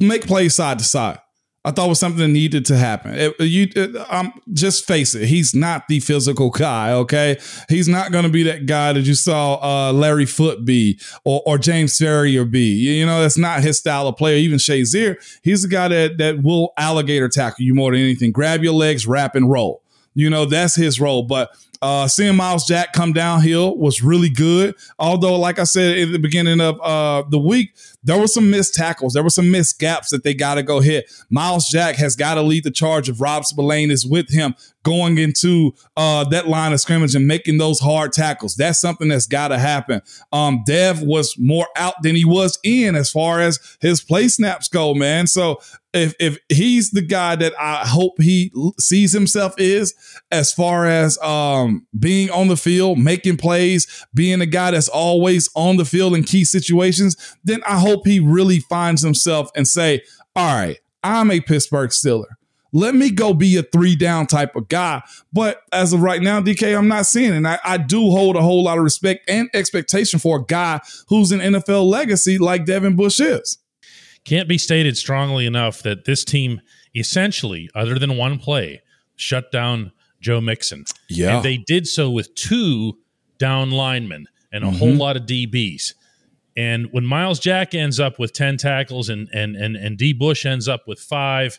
make 0.00 0.26
plays 0.26 0.54
side 0.54 0.78
to 0.78 0.84
side. 0.84 1.18
I 1.62 1.72
thought 1.72 1.90
was 1.90 2.00
something 2.00 2.20
that 2.20 2.28
needed 2.28 2.64
to 2.66 2.76
happen. 2.76 3.14
It- 3.14 3.38
you, 3.40 3.68
it, 3.76 3.94
um, 4.10 4.32
just 4.54 4.86
face 4.86 5.14
it. 5.14 5.26
He's 5.26 5.54
not 5.54 5.88
the 5.88 6.00
physical 6.00 6.48
guy. 6.48 6.92
Okay, 6.92 7.38
he's 7.68 7.86
not 7.86 8.12
going 8.12 8.24
to 8.24 8.30
be 8.30 8.42
that 8.44 8.64
guy 8.64 8.94
that 8.94 9.02
you 9.02 9.14
saw 9.14 9.56
uh, 9.62 9.92
Larry 9.92 10.24
Foote 10.24 10.64
be 10.64 10.98
or, 11.24 11.42
or 11.44 11.58
James 11.58 11.98
Farrior 11.98 12.50
be. 12.50 12.60
You, 12.72 12.92
you 12.92 13.06
know, 13.06 13.20
that's 13.20 13.36
not 13.36 13.62
his 13.62 13.76
style 13.78 14.08
of 14.08 14.16
player. 14.16 14.36
Even 14.36 14.58
Shazier, 14.58 15.16
he's 15.42 15.62
the 15.62 15.68
guy 15.68 15.88
that 15.88 16.16
that 16.16 16.42
will 16.42 16.72
alligator 16.78 17.28
tackle 17.28 17.64
you 17.64 17.74
more 17.74 17.92
than 17.92 18.00
anything. 18.00 18.32
Grab 18.32 18.64
your 18.64 18.72
legs, 18.74 19.06
wrap 19.06 19.34
and 19.34 19.50
roll. 19.50 19.82
You 20.14 20.30
know, 20.30 20.44
that's 20.46 20.74
his 20.74 20.98
role. 20.98 21.24
But 21.24 21.50
uh, 21.82 22.06
seeing 22.06 22.36
Myles 22.36 22.66
Jack 22.66 22.92
come 22.92 23.12
downhill 23.12 23.76
was 23.76 24.02
really 24.02 24.28
good. 24.28 24.74
Although, 24.98 25.36
like 25.36 25.58
I 25.58 25.64
said 25.64 25.98
at 25.98 26.12
the 26.12 26.18
beginning 26.18 26.60
of 26.60 26.80
uh, 26.82 27.22
the 27.28 27.38
week, 27.38 27.74
there 28.02 28.18
were 28.18 28.26
some 28.26 28.50
missed 28.50 28.74
tackles. 28.74 29.14
There 29.14 29.22
were 29.22 29.30
some 29.30 29.50
missed 29.50 29.78
gaps 29.78 30.10
that 30.10 30.24
they 30.24 30.34
got 30.34 30.54
to 30.54 30.62
go 30.62 30.80
hit. 30.80 31.10
Myles 31.30 31.68
Jack 31.68 31.96
has 31.96 32.16
got 32.16 32.34
to 32.34 32.42
lead 32.42 32.64
the 32.64 32.70
charge 32.70 33.08
if 33.08 33.20
Rob 33.20 33.44
Spillane 33.44 33.90
is 33.90 34.06
with 34.06 34.30
him 34.30 34.54
going 34.82 35.18
into 35.18 35.72
uh, 35.96 36.24
that 36.24 36.48
line 36.48 36.72
of 36.72 36.80
scrimmage 36.80 37.14
and 37.14 37.26
making 37.26 37.58
those 37.58 37.80
hard 37.80 38.12
tackles. 38.12 38.56
That's 38.56 38.80
something 38.80 39.08
that's 39.08 39.26
got 39.26 39.48
to 39.48 39.58
happen. 39.58 40.00
Um, 40.32 40.62
Dev 40.66 41.02
was 41.02 41.36
more 41.38 41.68
out 41.76 41.94
than 42.02 42.16
he 42.16 42.24
was 42.24 42.58
in 42.62 42.94
as 42.96 43.10
far 43.10 43.40
as 43.40 43.58
his 43.80 44.00
play 44.00 44.28
snaps 44.28 44.68
go, 44.68 44.94
man. 44.94 45.26
So 45.26 45.60
if 45.92 46.14
if 46.20 46.38
he's 46.48 46.90
the 46.90 47.02
guy 47.02 47.36
that 47.36 47.52
I 47.58 47.86
hope 47.86 48.20
he 48.20 48.52
sees 48.78 49.12
himself 49.12 49.54
is 49.58 49.94
as 50.30 50.52
far 50.52 50.86
as 50.86 51.18
um 51.18 51.86
being 51.98 52.30
on 52.30 52.48
the 52.48 52.56
field, 52.56 52.98
making 52.98 53.38
plays, 53.38 54.06
being 54.14 54.40
a 54.40 54.46
guy 54.46 54.70
that's 54.70 54.88
always 54.88 55.48
on 55.54 55.76
the 55.76 55.84
field 55.84 56.14
in 56.14 56.22
key 56.22 56.44
situations, 56.44 57.16
then 57.44 57.60
I 57.66 57.78
hope 57.78 58.06
he 58.06 58.20
really 58.20 58.60
finds 58.60 59.02
himself 59.02 59.50
and 59.56 59.66
say, 59.66 60.02
"All 60.36 60.54
right, 60.54 60.78
I'm 61.02 61.30
a 61.30 61.40
Pittsburgh 61.40 61.90
Steeler. 61.90 62.24
Let 62.72 62.94
me 62.94 63.10
go 63.10 63.34
be 63.34 63.56
a 63.56 63.64
three 63.64 63.96
down 63.96 64.28
type 64.28 64.54
of 64.54 64.68
guy." 64.68 65.02
But 65.32 65.60
as 65.72 65.92
of 65.92 66.02
right 66.02 66.22
now, 66.22 66.40
DK, 66.40 66.76
I'm 66.76 66.88
not 66.88 67.06
seeing 67.06 67.32
it. 67.32 67.36
And 67.36 67.48
I, 67.48 67.58
I 67.64 67.78
do 67.78 68.10
hold 68.10 68.36
a 68.36 68.42
whole 68.42 68.62
lot 68.62 68.78
of 68.78 68.84
respect 68.84 69.28
and 69.28 69.50
expectation 69.54 70.20
for 70.20 70.38
a 70.38 70.44
guy 70.44 70.80
who's 71.08 71.32
an 71.32 71.40
NFL 71.40 71.86
legacy 71.86 72.38
like 72.38 72.64
Devin 72.64 72.94
Bush 72.94 73.18
is. 73.18 73.58
Can't 74.30 74.48
be 74.48 74.56
stated 74.58 74.96
strongly 74.96 75.44
enough 75.44 75.82
that 75.82 76.04
this 76.06 76.24
team 76.24 76.60
essentially, 76.96 77.68
other 77.74 77.98
than 77.98 78.16
one 78.16 78.38
play, 78.38 78.80
shut 79.16 79.50
down 79.52 79.92
Joe 80.20 80.40
Mixon. 80.40 80.84
Yeah. 81.08 81.36
And 81.36 81.44
they 81.44 81.56
did 81.58 81.86
so 81.86 82.10
with 82.10 82.34
two 82.34 82.98
down 83.38 83.70
linemen 83.72 84.26
and 84.52 84.64
a 84.64 84.68
Mm-hmm. 84.68 84.76
whole 84.78 84.94
lot 84.94 85.16
of 85.16 85.24
DBs. 85.24 85.94
And 86.56 86.88
when 86.92 87.04
Myles 87.06 87.38
Jack 87.38 87.74
ends 87.74 87.98
up 88.00 88.18
with 88.18 88.32
10 88.32 88.56
tackles 88.56 89.08
and 89.08 89.28
and 89.32 89.56
and, 89.56 89.76
and 89.76 89.96
D 89.98 90.12
Bush 90.12 90.44
ends 90.46 90.68
up 90.68 90.82
with 90.86 91.00
five, 91.00 91.58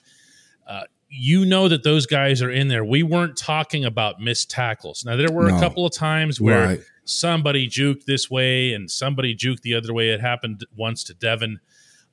uh, 0.68 0.84
you 1.10 1.46
know 1.46 1.68
that 1.68 1.84
those 1.84 2.06
guys 2.06 2.42
are 2.42 2.52
in 2.52 2.68
there. 2.70 2.86
We 2.86 3.04
weren't 3.04 3.36
talking 3.38 3.84
about 3.84 4.22
missed 4.22 4.50
tackles. 4.50 5.04
Now 5.06 5.16
there 5.18 5.32
were 5.32 5.50
No. 5.50 5.58
a 5.58 5.60
couple 5.60 5.86
of 5.86 5.94
times 5.94 6.40
where 6.40 6.66
Right. 6.66 6.80
somebody 7.06 7.68
juked 7.68 8.06
this 8.06 8.30
way 8.30 8.74
and 8.74 8.90
somebody 8.90 9.36
juked 9.36 9.62
the 9.62 9.74
other 9.74 9.94
way. 9.94 10.10
It 10.10 10.22
happened 10.22 10.66
once 10.76 11.04
to 11.06 11.14
Devin. 11.14 11.60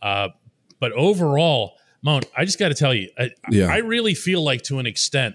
Uh, 0.02 0.28
but 0.80 0.92
overall, 0.92 1.74
Mon, 2.02 2.22
I 2.36 2.44
just 2.44 2.58
got 2.58 2.68
to 2.68 2.74
tell 2.74 2.94
you, 2.94 3.08
I, 3.18 3.30
Yeah. 3.50 3.66
I 3.72 3.78
really 3.78 4.14
feel 4.14 4.42
like 4.42 4.62
to 4.62 4.78
an 4.78 4.86
extent, 4.86 5.34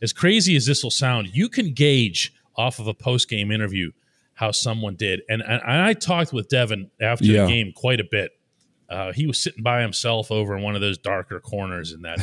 as 0.00 0.12
crazy 0.12 0.54
as 0.56 0.64
this 0.66 0.82
will 0.82 0.90
sound, 0.90 1.28
you 1.32 1.48
can 1.48 1.72
gauge 1.74 2.32
off 2.56 2.78
of 2.78 2.86
a 2.86 2.94
post 2.94 3.28
game 3.28 3.50
interview 3.50 3.90
how 4.34 4.52
someone 4.52 4.94
did. 4.94 5.22
And, 5.28 5.42
and 5.42 5.60
I 5.64 5.92
talked 5.94 6.32
with 6.32 6.48
Devin 6.48 6.90
after 7.00 7.24
Yeah. 7.24 7.42
the 7.46 7.48
game 7.48 7.72
quite 7.74 7.98
a 8.00 8.04
bit. 8.08 8.30
Uh, 8.88 9.12
he 9.12 9.26
was 9.26 9.38
sitting 9.42 9.62
by 9.62 9.82
himself 9.82 10.30
over 10.30 10.56
in 10.56 10.62
one 10.62 10.74
of 10.74 10.80
those 10.80 10.96
darker 10.98 11.40
corners 11.40 11.92
in 11.92 12.02
that 12.02 12.20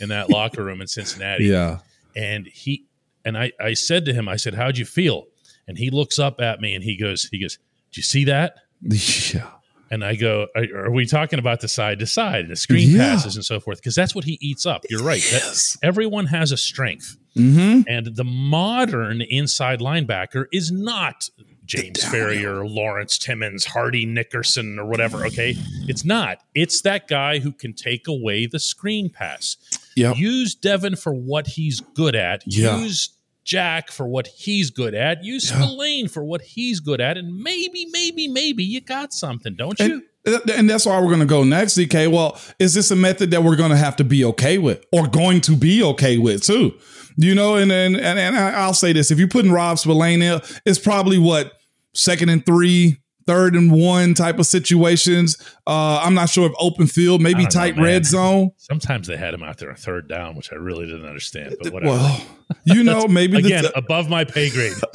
in 0.00 0.10
that 0.10 0.28
locker 0.36 0.62
room 0.62 0.80
in 0.80 0.86
Cincinnati 0.86 1.46
Yeah. 1.46 1.78
and 2.14 2.46
he 2.46 2.84
and 3.24 3.36
I, 3.38 3.50
I 3.58 3.72
said 3.74 4.04
to 4.04 4.12
him, 4.12 4.28
I 4.28 4.36
said, 4.36 4.54
How'd 4.54 4.76
you 4.78 4.84
feel? 4.84 5.24
And 5.66 5.78
he 5.78 5.88
looks 5.90 6.18
up 6.18 6.40
at 6.42 6.60
me 6.60 6.74
and 6.74 6.84
he 6.84 6.96
goes, 6.96 7.24
he 7.32 7.40
goes, 7.40 7.56
"Do 7.90 7.98
you 7.98 8.02
see 8.02 8.24
that? 8.24 8.56
Yeah. 9.34 9.48
And 9.94 10.04
I 10.04 10.16
go, 10.16 10.48
Are, 10.56 10.86
are 10.86 10.90
we 10.90 11.06
talking 11.06 11.38
about 11.38 11.60
the 11.60 11.68
side 11.68 12.00
to 12.00 12.06
side 12.06 12.48
the 12.48 12.56
screen 12.56 12.90
Yeah. 12.90 13.10
passes 13.14 13.36
and 13.36 13.44
so 13.44 13.60
forth? 13.60 13.78
Because 13.78 13.94
that's 13.94 14.12
what 14.14 14.24
he 14.24 14.38
eats 14.40 14.66
up. 14.66 14.82
You're 14.90 15.04
right. 15.04 15.22
That- 15.30 15.76
everyone 15.84 16.26
has 16.26 16.50
a 16.50 16.56
strength. 16.56 17.16
Mm-hmm. 17.36 17.82
And 17.88 18.14
the 18.16 18.24
modern 18.24 19.20
inside 19.22 19.78
linebacker 19.80 20.46
is 20.52 20.72
not 20.72 21.28
James 21.64 22.00
Farrior, 22.00 22.68
Lawrence 22.68 23.16
Timmons, 23.18 23.64
Hardy 23.64 24.04
Nickerson, 24.04 24.78
or 24.78 24.84
whatever. 24.86 25.24
Okay. 25.26 25.54
It's 25.88 26.04
not. 26.04 26.38
It's 26.54 26.82
that 26.82 27.06
guy 27.08 27.38
who 27.38 27.52
can 27.52 27.72
take 27.72 28.06
away 28.08 28.46
the 28.46 28.58
screen 28.58 29.08
pass. 29.10 29.56
Yep. 29.96 30.16
Use 30.16 30.54
Devin 30.56 30.96
for 30.96 31.14
what 31.14 31.46
he's 31.46 31.80
good 31.80 32.14
at. 32.16 32.42
Yeah. 32.46 32.76
Use 32.78 33.10
Jack 33.44 33.90
for 33.90 34.06
what 34.06 34.26
he's 34.26 34.70
good 34.70 34.94
at. 34.94 35.22
Use 35.22 35.50
Yeah. 35.50 35.62
Spillane 35.62 36.08
for 36.08 36.24
what 36.24 36.40
he's 36.42 36.80
good 36.80 37.00
at. 37.00 37.16
And 37.16 37.36
maybe, 37.36 37.86
maybe, 37.92 38.28
maybe 38.28 38.64
you 38.64 38.80
got 38.80 39.12
something, 39.12 39.54
don't 39.54 39.78
you? 39.78 40.02
And, 40.26 40.50
and 40.50 40.70
that's 40.70 40.86
why 40.86 40.98
we're 41.00 41.08
going 41.08 41.20
to 41.20 41.26
go 41.26 41.44
next, 41.44 41.76
DK. 41.76 42.10
Well, 42.10 42.40
is 42.58 42.74
this 42.74 42.90
a 42.90 42.96
method 42.96 43.30
that 43.32 43.42
we're 43.42 43.56
going 43.56 43.70
to 43.70 43.76
have 43.76 43.96
to 43.96 44.04
be 44.04 44.24
okay 44.24 44.56
with 44.58 44.84
or 44.92 45.06
going 45.06 45.42
to 45.42 45.56
be 45.56 45.82
okay 45.82 46.16
with 46.16 46.42
too? 46.42 46.72
You 47.16 47.34
know, 47.34 47.56
and 47.56 47.70
and 47.70 47.96
and, 47.96 48.18
and 48.18 48.36
I'll 48.36 48.74
say 48.74 48.92
this: 48.92 49.10
if 49.12 49.18
you're 49.18 49.28
putting 49.28 49.52
Rob 49.52 49.78
Spillane 49.78 50.20
in, 50.20 50.40
it's 50.64 50.80
probably 50.80 51.18
what 51.18 51.52
second 51.92 52.28
and 52.28 52.44
three, 52.44 52.98
third 53.26 53.54
and 53.54 53.70
one 53.72 54.14
type 54.14 54.38
of 54.38 54.46
situations. 54.46 55.36
Uh, 55.66 56.00
I'm 56.02 56.14
not 56.14 56.28
sure 56.28 56.46
if 56.46 56.52
open 56.58 56.86
field, 56.86 57.22
maybe 57.22 57.44
don't 57.44 57.54
know, 57.54 57.60
tight 57.60 57.76
red 57.78 58.04
zone. 58.04 58.50
Sometimes 58.56 59.06
they 59.06 59.16
had 59.16 59.34
him 59.34 59.42
out 59.42 59.58
there 59.58 59.70
on 59.70 59.76
third 59.76 60.08
down, 60.08 60.36
which 60.36 60.52
I 60.52 60.56
really 60.56 60.86
didn't 60.86 61.06
understand. 61.06 61.56
But 61.62 61.72
whatever. 61.72 61.92
Well, 61.94 62.26
you 62.64 62.82
know, 62.84 63.06
maybe 63.08 63.40
the- 63.40 63.46
Again, 63.46 63.64
above 63.74 64.08
my 64.08 64.24
pay 64.24 64.50
grade. 64.50 64.74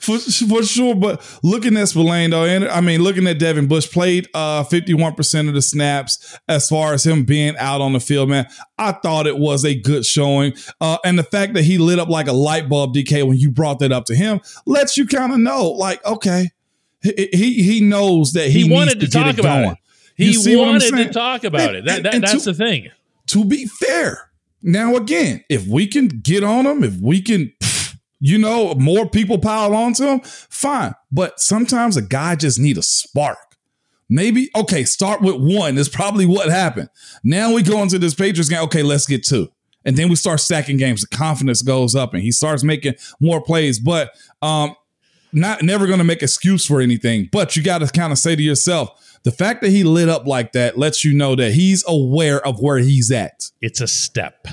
for, 0.00 0.18
for 0.18 0.62
sure. 0.64 0.94
But 0.94 1.38
looking 1.42 1.76
at 1.76 1.88
Spillane, 1.88 2.30
though, 2.30 2.44
and 2.44 2.64
I 2.68 2.80
mean, 2.80 3.02
looking 3.02 3.26
at 3.26 3.38
Devin 3.38 3.68
Bush, 3.68 3.90
played 3.90 4.28
uh, 4.34 4.64
51% 4.64 5.48
of 5.48 5.54
the 5.54 5.62
snaps 5.62 6.38
as 6.48 6.68
far 6.68 6.94
as 6.94 7.06
him 7.06 7.24
being 7.24 7.56
out 7.58 7.80
on 7.80 7.92
the 7.92 8.00
field, 8.00 8.28
man. 8.28 8.46
I 8.76 8.92
thought 8.92 9.26
it 9.26 9.38
was 9.38 9.64
a 9.64 9.74
good 9.74 10.04
showing. 10.04 10.54
Uh, 10.80 10.98
and 11.04 11.18
the 11.18 11.24
fact 11.24 11.54
that 11.54 11.62
he 11.62 11.78
lit 11.78 11.98
up 11.98 12.08
like 12.08 12.28
a 12.28 12.32
light 12.32 12.68
bulb, 12.68 12.94
DK, 12.94 13.26
when 13.26 13.38
you 13.38 13.50
brought 13.50 13.78
that 13.80 13.92
up 13.92 14.04
to 14.06 14.14
him, 14.14 14.40
lets 14.66 14.96
you 14.96 15.06
kind 15.06 15.32
of 15.32 15.38
know, 15.38 15.68
like, 15.70 16.04
okay, 16.04 16.50
he, 17.02 17.28
he 17.32 17.62
he 17.62 17.80
knows 17.80 18.32
that 18.32 18.48
he, 18.50 18.64
He, 18.64 18.72
wanted 18.72 19.00
to, 19.00 19.06
get 19.06 19.12
talk 19.12 19.34
it 19.34 19.40
about 19.40 19.62
going. 19.62 19.70
it. 19.72 19.78
He 20.16 20.26
You 20.26 20.32
see 20.34 20.56
what 20.56 20.64
I'm 20.68 20.72
wanted 20.74 21.06
to 21.06 21.12
talk 21.12 21.44
about 21.44 21.68
And- 21.68 21.76
it. 21.78 21.84
That, 21.86 22.02
that, 22.02 22.14
and 22.14 22.24
that's 22.24 22.44
to- 22.44 22.52
the 22.52 22.54
thing. 22.54 22.88
to 23.28 23.44
be 23.44 23.66
fair. 23.66 24.30
Now, 24.62 24.96
again, 24.96 25.44
if 25.48 25.66
we 25.68 25.86
can 25.86 26.08
get 26.08 26.42
on 26.42 26.64
them, 26.64 26.82
if 26.82 26.96
we 27.00 27.22
can, 27.22 27.52
you 28.18 28.38
know, 28.38 28.74
more 28.74 29.08
people 29.08 29.38
pile 29.38 29.72
onto 29.74 30.04
them, 30.04 30.20
fine. 30.24 30.94
But 31.12 31.38
sometimes 31.38 31.96
a 31.96 32.02
guy 32.02 32.34
just 32.34 32.58
need 32.58 32.76
a 32.76 32.82
spark. 32.82 33.38
Maybe, 34.10 34.50
okay, 34.56 34.84
start 34.84 35.20
with 35.20 35.36
one. 35.36 35.78
Is 35.78 35.88
probably 35.88 36.26
what 36.26 36.48
happened. 36.50 36.88
Now 37.22 37.52
we 37.54 37.62
go 37.62 37.82
into 37.82 37.98
this 38.00 38.14
Patriots 38.14 38.48
game. 38.48 38.62
Okay, 38.64 38.82
let's 38.82 39.06
get 39.06 39.22
two. 39.24 39.48
And 39.84 39.96
then 39.96 40.08
we 40.08 40.16
start 40.16 40.40
stacking 40.40 40.76
games. 40.78 41.02
The 41.02 41.16
confidence 41.16 41.62
goes 41.62 41.94
up 41.94 42.12
and 42.14 42.22
he 42.22 42.32
starts 42.32 42.64
making 42.64 42.94
more 43.20 43.40
plays. 43.40 43.78
But 43.78 44.10
um, 44.42 44.74
not 45.32 45.62
never 45.62 45.86
going 45.86 45.98
to 45.98 46.04
make 46.04 46.22
excuse 46.22 46.66
for 46.66 46.80
anything. 46.80 47.28
But 47.30 47.56
you 47.56 47.62
got 47.62 47.78
to 47.78 47.86
kind 47.88 48.12
of 48.12 48.18
say 48.18 48.36
to 48.36 48.42
yourself, 48.42 49.18
the 49.24 49.32
fact 49.32 49.62
that 49.62 49.70
he 49.70 49.84
lit 49.84 50.08
up 50.08 50.26
like 50.26 50.52
that 50.52 50.78
lets 50.78 51.04
you 51.04 51.12
know 51.14 51.34
that 51.34 51.52
he's 51.52 51.84
aware 51.88 52.44
of 52.46 52.60
where 52.60 52.78
he's 52.78 53.10
at. 53.10 53.50
It's 53.60 53.80
a 53.80 53.88
step. 53.88 54.46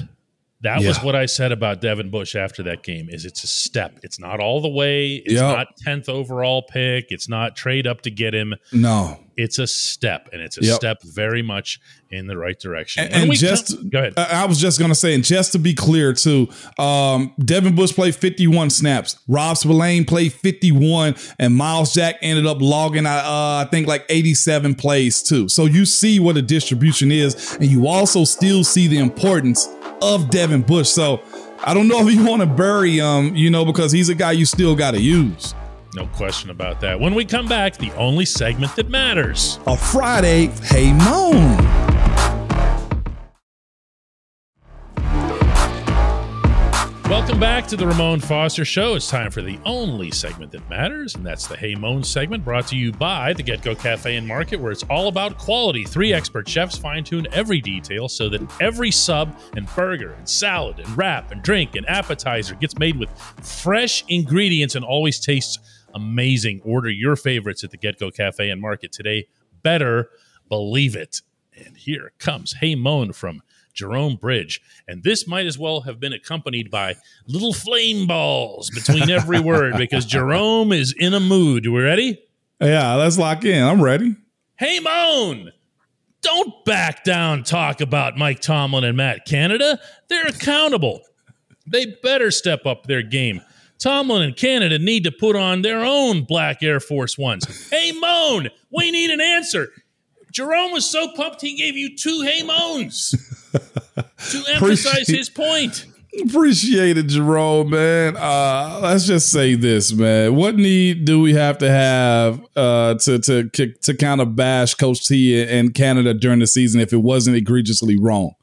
That 0.62 0.82
was 0.84 0.98
what 1.04 1.16
I 1.16 1.28
said 1.28 1.52
about 1.52 1.80
Devin 1.80 2.10
Bush 2.10 2.36
after 2.36 2.64
that 2.64 2.82
game. 2.82 3.08
Is 3.10 3.24
it's 3.24 3.44
a 3.44 3.48
step. 3.48 4.00
It's 4.02 4.20
not 4.20 4.40
all 4.40 4.62
the 4.62 4.70
way. 4.70 5.16
It's 5.18 5.34
Yeah. 5.36 5.42
not 5.52 5.68
tenth 5.78 6.10
overall 6.10 6.64
pick. 6.64 7.06
It's 7.10 7.30
not 7.30 7.56
trade 7.56 7.86
up 7.86 8.02
to 8.02 8.10
get 8.10 8.34
him. 8.34 8.56
No. 8.74 9.20
It's 9.38 9.60
a 9.60 9.68
step, 9.68 10.30
and 10.32 10.42
it's 10.42 10.58
a 10.58 10.64
Yep. 10.64 10.76
step 10.76 11.04
very 11.04 11.42
much 11.42 11.80
in 12.10 12.28
the 12.28 12.38
right 12.38 12.58
direction. 12.60 13.04
And- 13.06 13.24
and 13.24 13.34
just- 13.34 13.76
come- 13.78 13.90
go 13.90 14.00
ahead. 14.00 14.14
I 14.18 14.44
I 14.44 14.46
was 14.46 14.60
just 14.60 14.80
gonna 14.80 14.96
say, 14.96 15.14
and 15.14 15.24
just 15.24 15.52
to 15.54 15.60
be 15.60 15.74
clear 15.74 16.14
too, 16.14 16.48
um, 16.80 17.34
Devin 17.44 17.76
Bush 17.76 17.92
played 17.94 18.16
51 18.16 18.70
snaps. 18.70 19.18
Rob 19.28 19.58
Spillane 19.58 20.06
played 20.06 20.32
51, 20.34 21.16
and 21.40 21.54
Myles 21.56 21.94
Jack 21.94 22.16
ended 22.22 22.46
up 22.46 22.62
logging, 22.62 23.06
uh, 23.06 23.10
I 23.12 23.68
think, 23.70 23.88
like 23.88 24.06
87 24.10 24.76
plays 24.76 25.22
too. 25.22 25.50
So 25.50 25.66
you 25.66 25.86
see 25.86 26.20
what 26.20 26.38
a 26.38 26.42
distribution 26.42 27.12
is, 27.12 27.58
and 27.60 27.70
you 27.70 27.88
also 27.88 28.24
still 28.24 28.64
see 28.64 28.88
the 28.88 29.00
importance 29.00 29.68
of 30.02 30.30
Devin 30.30 30.62
Bush. 30.62 30.88
So 30.90 31.22
I 31.64 31.74
don't 31.74 31.88
know 31.88 32.08
if 32.08 32.14
you 32.14 32.24
want 32.24 32.42
to 32.42 32.46
bury 32.46 33.00
him, 33.00 33.36
you 33.36 33.50
know, 33.50 33.66
because 33.66 33.92
he's 33.92 34.10
a 34.10 34.16
guy 34.16 34.34
you 34.34 34.46
still 34.46 34.76
got 34.76 34.92
to 34.92 35.02
use. 35.02 35.54
No 35.96 36.08
question 36.08 36.50
about 36.50 36.82
that. 36.82 37.00
When 37.00 37.16
we 37.16 37.24
come 37.24 37.48
back, 37.48 37.78
the 37.78 37.92
only 37.94 38.26
segment 38.26 38.76
that 38.76 38.90
matters. 38.90 39.60
A 39.66 39.78
Friday, 39.78 40.48
hey 40.64 40.92
Mon. 40.92 41.56
Welcome 47.10 47.40
back 47.40 47.66
to 47.68 47.78
the 47.78 47.88
Ramon 47.88 48.20
Foster 48.20 48.66
Show. 48.66 48.96
It's 48.96 49.10
time 49.10 49.32
for 49.32 49.42
the 49.42 49.58
only 49.64 50.12
segment 50.12 50.52
that 50.52 50.70
matters, 50.70 51.16
and 51.16 51.26
that's 51.26 51.48
the 51.48 51.56
Hey 51.56 51.76
Mon 51.76 52.04
segment 52.04 52.44
brought 52.44 52.68
to 52.68 52.76
you 52.76 52.92
by 52.92 53.32
the 53.32 53.44
GetGo 53.44 53.80
Cafe 53.80 54.18
and 54.18 54.28
Market, 54.28 54.60
where 54.60 54.74
it's 54.74 54.84
all 54.90 55.08
about 55.08 55.38
quality. 55.38 55.86
Three 55.86 56.12
expert 56.12 56.50
chefs 56.50 56.78
fine 56.78 57.06
tune 57.06 57.26
every 57.32 57.62
detail 57.62 58.10
so 58.10 58.28
that 58.30 58.42
every 58.60 58.92
sub 58.92 59.34
and 59.56 59.66
burger 59.76 60.12
and 60.14 60.28
salad 60.28 60.80
and 60.80 60.98
wrap 60.98 61.32
and 61.32 61.42
drink 61.42 61.76
and 61.76 61.88
appetizer 61.88 62.56
gets 62.56 62.78
made 62.78 62.98
with 62.98 63.10
fresh 63.42 64.04
ingredients 64.10 64.76
and 64.76 64.84
always 64.84 65.20
tastes 65.20 65.60
amazing. 65.96 66.62
Order 66.64 66.90
your 66.90 67.16
favorites 67.16 67.64
at 67.64 67.72
the 67.72 67.78
GetGo 67.78 68.14
Cafe 68.14 68.48
and 68.48 68.62
Market 68.62 68.92
today. 68.92 69.28
Better 69.64 70.10
believe 70.48 70.96
it. 70.96 71.22
And 71.58 71.76
here 71.78 72.12
comes 72.20 72.54
Hey 72.60 72.76
Mon 72.76 73.14
from 73.14 73.42
Jerome 73.74 74.16
Bridge. 74.16 74.62
And 74.88 75.04
this 75.04 75.28
might 75.28 75.46
as 75.46 75.58
well 75.58 75.82
have 75.82 76.00
been 76.00 76.14
accompanied 76.14 76.70
by 76.70 76.96
little 77.28 77.54
flame 77.54 78.06
balls 78.06 78.70
between 78.70 79.10
every 79.10 79.40
word 79.42 79.78
because 79.78 80.06
Jerome 80.06 80.72
is 80.72 80.94
in 80.98 81.14
a 81.14 81.20
mood. 81.20 81.66
We 81.66 81.82
ready? 81.82 82.22
Yeah, 82.62 82.96
let's 82.96 83.18
lock 83.18 83.44
in. 83.44 83.64
I'm 83.64 83.82
ready. 83.82 84.16
Hey 84.58 84.80
Mon! 84.80 85.52
Don't 86.22 86.66
back 86.66 87.04
down 87.04 87.44
talk 87.44 87.82
about 87.82 88.18
Mike 88.18 88.40
Tomlin 88.40 88.84
and 88.84 88.98
Matt 88.98 89.26
Canada. 89.26 89.80
They're 90.08 90.28
accountable. 90.28 91.02
They 91.68 91.98
better 92.02 92.32
step 92.32 92.66
up 92.66 92.86
their 92.88 93.02
game. 93.02 93.42
Tomlin 93.80 94.22
and 94.24 94.36
Canada 94.36 94.80
need 94.80 95.04
to 95.04 95.12
put 95.12 95.36
on 95.36 95.62
their 95.62 95.84
own 95.84 96.24
black 96.24 96.64
Air 96.64 96.80
Force 96.80 97.18
Ones. 97.18 97.70
Hey 97.70 97.92
Mon, 97.92 98.50
we 98.72 98.92
need 98.92 99.10
an 99.10 99.22
answer. 99.22 99.70
Jerome 100.32 100.72
was 100.72 100.90
so 100.90 101.12
pumped 101.14 101.42
he 101.42 101.56
gave 101.56 101.78
you 101.78 101.96
two 101.96 102.22
hey 102.22 102.44
moans 102.44 103.12
to 104.32 104.44
emphasize 104.54 105.08
his 105.08 105.30
point. 105.30 105.86
Appreciate 106.24 106.98
it, 106.98 107.08
Jerome, 107.08 107.72
man. 107.72 108.16
Uh, 108.16 108.80
let's 108.82 109.06
just 109.06 109.32
say 109.32 109.56
this, 109.56 109.92
man. 109.92 110.36
What 110.36 110.56
need 110.56 111.04
do 111.04 111.20
we 111.20 111.34
have 111.34 111.58
to 111.58 111.70
have 111.70 112.42
uh, 112.56 112.96
to 112.96 113.20
to 113.20 113.50
to 113.50 113.94
kind 113.96 114.22
of 114.22 114.36
bash 114.36 114.76
Coach 114.76 115.08
T 115.08 115.44
and 115.44 115.74
Canada 115.74 116.14
during 116.14 116.40
the 116.40 116.48
season 116.48 116.80
if 116.80 116.94
it 116.94 117.02
wasn't 117.02 117.36
egregiously 117.36 117.98
wrong? 117.98 118.34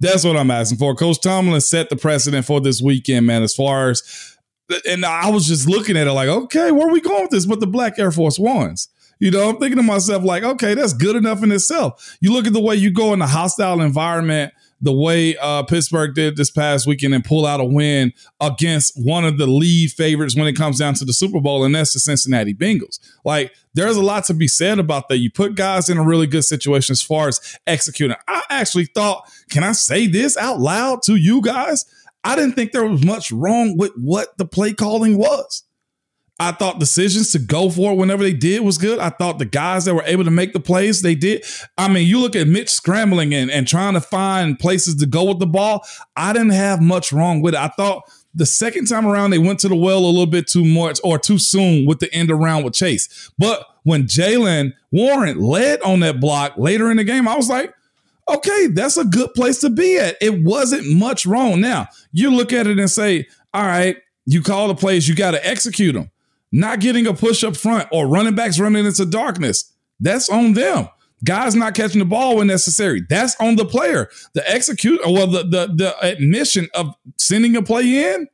That's 0.00 0.24
what 0.24 0.36
I'm 0.36 0.50
asking 0.50 0.78
for. 0.78 0.94
Coach 0.94 1.20
Tomlin 1.20 1.60
set 1.60 1.88
the 1.88 1.96
precedent 1.96 2.44
for 2.44 2.60
this 2.60 2.82
weekend, 2.82 3.26
man. 3.26 3.42
As 3.42 3.54
far 3.54 3.90
as 3.90 4.33
and 4.86 5.04
I 5.04 5.30
was 5.30 5.46
just 5.46 5.68
looking 5.68 5.96
at 5.96 6.06
it 6.06 6.12
like, 6.12 6.28
okay, 6.28 6.70
where 6.70 6.88
are 6.88 6.92
we 6.92 7.00
going 7.00 7.22
with 7.22 7.30
this? 7.30 7.46
But 7.46 7.60
the 7.60 7.66
Black 7.66 7.98
Air 7.98 8.10
Force 8.10 8.38
Ones. 8.38 8.88
You 9.20 9.30
know, 9.30 9.48
I'm 9.48 9.58
thinking 9.58 9.76
to 9.76 9.82
myself, 9.82 10.24
like, 10.24 10.42
okay, 10.42 10.74
that's 10.74 10.92
good 10.92 11.16
enough 11.16 11.42
in 11.42 11.52
itself. 11.52 12.16
You 12.20 12.32
look 12.32 12.46
at 12.46 12.52
the 12.52 12.60
way 12.60 12.74
you 12.74 12.92
go 12.92 13.12
in 13.12 13.22
a 13.22 13.26
hostile 13.26 13.80
environment 13.80 14.52
the 14.84 14.92
way 14.92 15.34
uh, 15.38 15.62
Pittsburgh 15.62 16.14
did 16.14 16.36
this 16.36 16.50
past 16.50 16.86
weekend 16.86 17.14
and 17.14 17.24
pull 17.24 17.46
out 17.46 17.58
a 17.58 17.64
win 17.64 18.12
against 18.40 18.92
one 18.96 19.24
of 19.24 19.38
the 19.38 19.46
lead 19.46 19.90
favorites 19.90 20.36
when 20.36 20.46
it 20.46 20.52
comes 20.52 20.78
down 20.78 20.92
to 20.94 21.06
the 21.06 21.12
Super 21.14 21.40
Bowl, 21.40 21.64
and 21.64 21.74
that's 21.74 21.94
the 21.94 22.00
Cincinnati 22.00 22.52
Bengals. 22.52 23.00
Like, 23.24 23.52
there's 23.72 23.96
a 23.96 24.02
lot 24.02 24.24
to 24.26 24.34
be 24.34 24.46
said 24.46 24.78
about 24.78 25.08
that. 25.08 25.18
You 25.18 25.30
put 25.30 25.54
guys 25.54 25.88
in 25.88 25.96
a 25.96 26.04
really 26.04 26.26
good 26.26 26.44
situation 26.44 26.92
as 26.92 27.02
far 27.02 27.28
as 27.28 27.58
executing. 27.66 28.16
I 28.28 28.42
actually 28.50 28.84
thought, 28.84 29.26
can 29.48 29.64
I 29.64 29.72
say 29.72 30.06
this 30.06 30.36
out 30.36 30.60
loud 30.60 31.02
to 31.04 31.16
you 31.16 31.40
guys? 31.40 31.86
I 32.24 32.36
didn't 32.36 32.54
think 32.54 32.72
there 32.72 32.86
was 32.86 33.04
much 33.04 33.30
wrong 33.30 33.76
with 33.76 33.92
what 33.96 34.36
the 34.38 34.46
play 34.46 34.72
calling 34.72 35.18
was. 35.18 35.62
I 36.40 36.50
thought 36.50 36.80
decisions 36.80 37.30
to 37.32 37.38
go 37.38 37.70
for 37.70 37.92
it 37.92 37.96
whenever 37.96 38.24
they 38.24 38.32
did 38.32 38.62
was 38.62 38.76
good. 38.76 38.98
I 38.98 39.10
thought 39.10 39.38
the 39.38 39.44
guys 39.44 39.84
that 39.84 39.94
were 39.94 40.02
able 40.04 40.24
to 40.24 40.32
make 40.32 40.52
the 40.52 40.58
plays, 40.58 41.00
they 41.00 41.14
did. 41.14 41.44
I 41.78 41.86
mean, 41.86 42.08
you 42.08 42.18
look 42.18 42.34
at 42.34 42.48
Mitch 42.48 42.70
scrambling 42.70 43.32
and, 43.32 43.52
and 43.52 43.68
trying 43.68 43.94
to 43.94 44.00
find 44.00 44.58
places 44.58 44.96
to 44.96 45.06
go 45.06 45.24
with 45.24 45.38
the 45.38 45.46
ball. 45.46 45.86
I 46.16 46.32
didn't 46.32 46.50
have 46.50 46.80
much 46.80 47.12
wrong 47.12 47.40
with 47.40 47.54
it. 47.54 47.60
I 47.60 47.68
thought 47.68 48.10
the 48.34 48.46
second 48.46 48.86
time 48.86 49.06
around 49.06 49.30
they 49.30 49.38
went 49.38 49.60
to 49.60 49.68
the 49.68 49.76
well 49.76 50.00
a 50.00 50.06
little 50.06 50.26
bit 50.26 50.48
too 50.48 50.64
much 50.64 50.98
or 51.04 51.20
too 51.20 51.38
soon 51.38 51.86
with 51.86 52.00
the 52.00 52.12
end 52.12 52.32
around 52.32 52.64
with 52.64 52.74
Chase. 52.74 53.30
But 53.38 53.64
when 53.84 54.04
Jaylen 54.04 54.72
Warren 54.90 55.38
led 55.38 55.82
on 55.82 56.00
that 56.00 56.18
block 56.18 56.54
later 56.56 56.90
in 56.90 56.96
the 56.96 57.04
game, 57.04 57.28
I 57.28 57.36
was 57.36 57.48
like, 57.48 57.72
okay, 58.28 58.68
that's 58.68 58.96
a 58.96 59.04
good 59.04 59.32
place 59.34 59.60
to 59.60 59.70
be 59.70 59.98
at. 59.98 60.16
It 60.20 60.42
wasn't 60.42 60.86
much 60.96 61.26
wrong. 61.26 61.60
Now, 61.60 61.88
you 62.12 62.30
look 62.30 62.52
at 62.52 62.66
it 62.66 62.78
and 62.78 62.90
say, 62.90 63.26
all 63.52 63.64
right, 63.64 63.96
you 64.26 64.42
call 64.42 64.68
the 64.68 64.74
plays, 64.74 65.08
you 65.08 65.14
got 65.14 65.32
to 65.32 65.46
execute 65.46 65.94
them 65.94 66.10
not 66.54 66.78
getting 66.78 67.04
a 67.08 67.12
push 67.12 67.42
up 67.42 67.56
front 67.56 67.88
or 67.90 68.06
running 68.06 68.36
backs 68.36 68.60
running 68.60 68.86
into 68.86 69.04
darkness. 69.04 69.72
That's 69.98 70.30
on 70.30 70.52
them. 70.54 70.88
Guys 71.24 71.56
not 71.56 71.74
catching 71.74 71.98
the 71.98 72.04
ball 72.04 72.36
when 72.36 72.46
necessary. 72.46 73.02
That's 73.08 73.34
on 73.40 73.56
the 73.56 73.64
player. 73.64 74.08
The 74.34 74.48
execute, 74.48 75.00
well, 75.04 75.26
the, 75.26 75.42
the 75.42 75.74
the 75.74 75.96
admission 76.00 76.68
of 76.74 76.94
sending 77.18 77.56
a 77.56 77.62
play 77.62 78.12
in. 78.14 78.28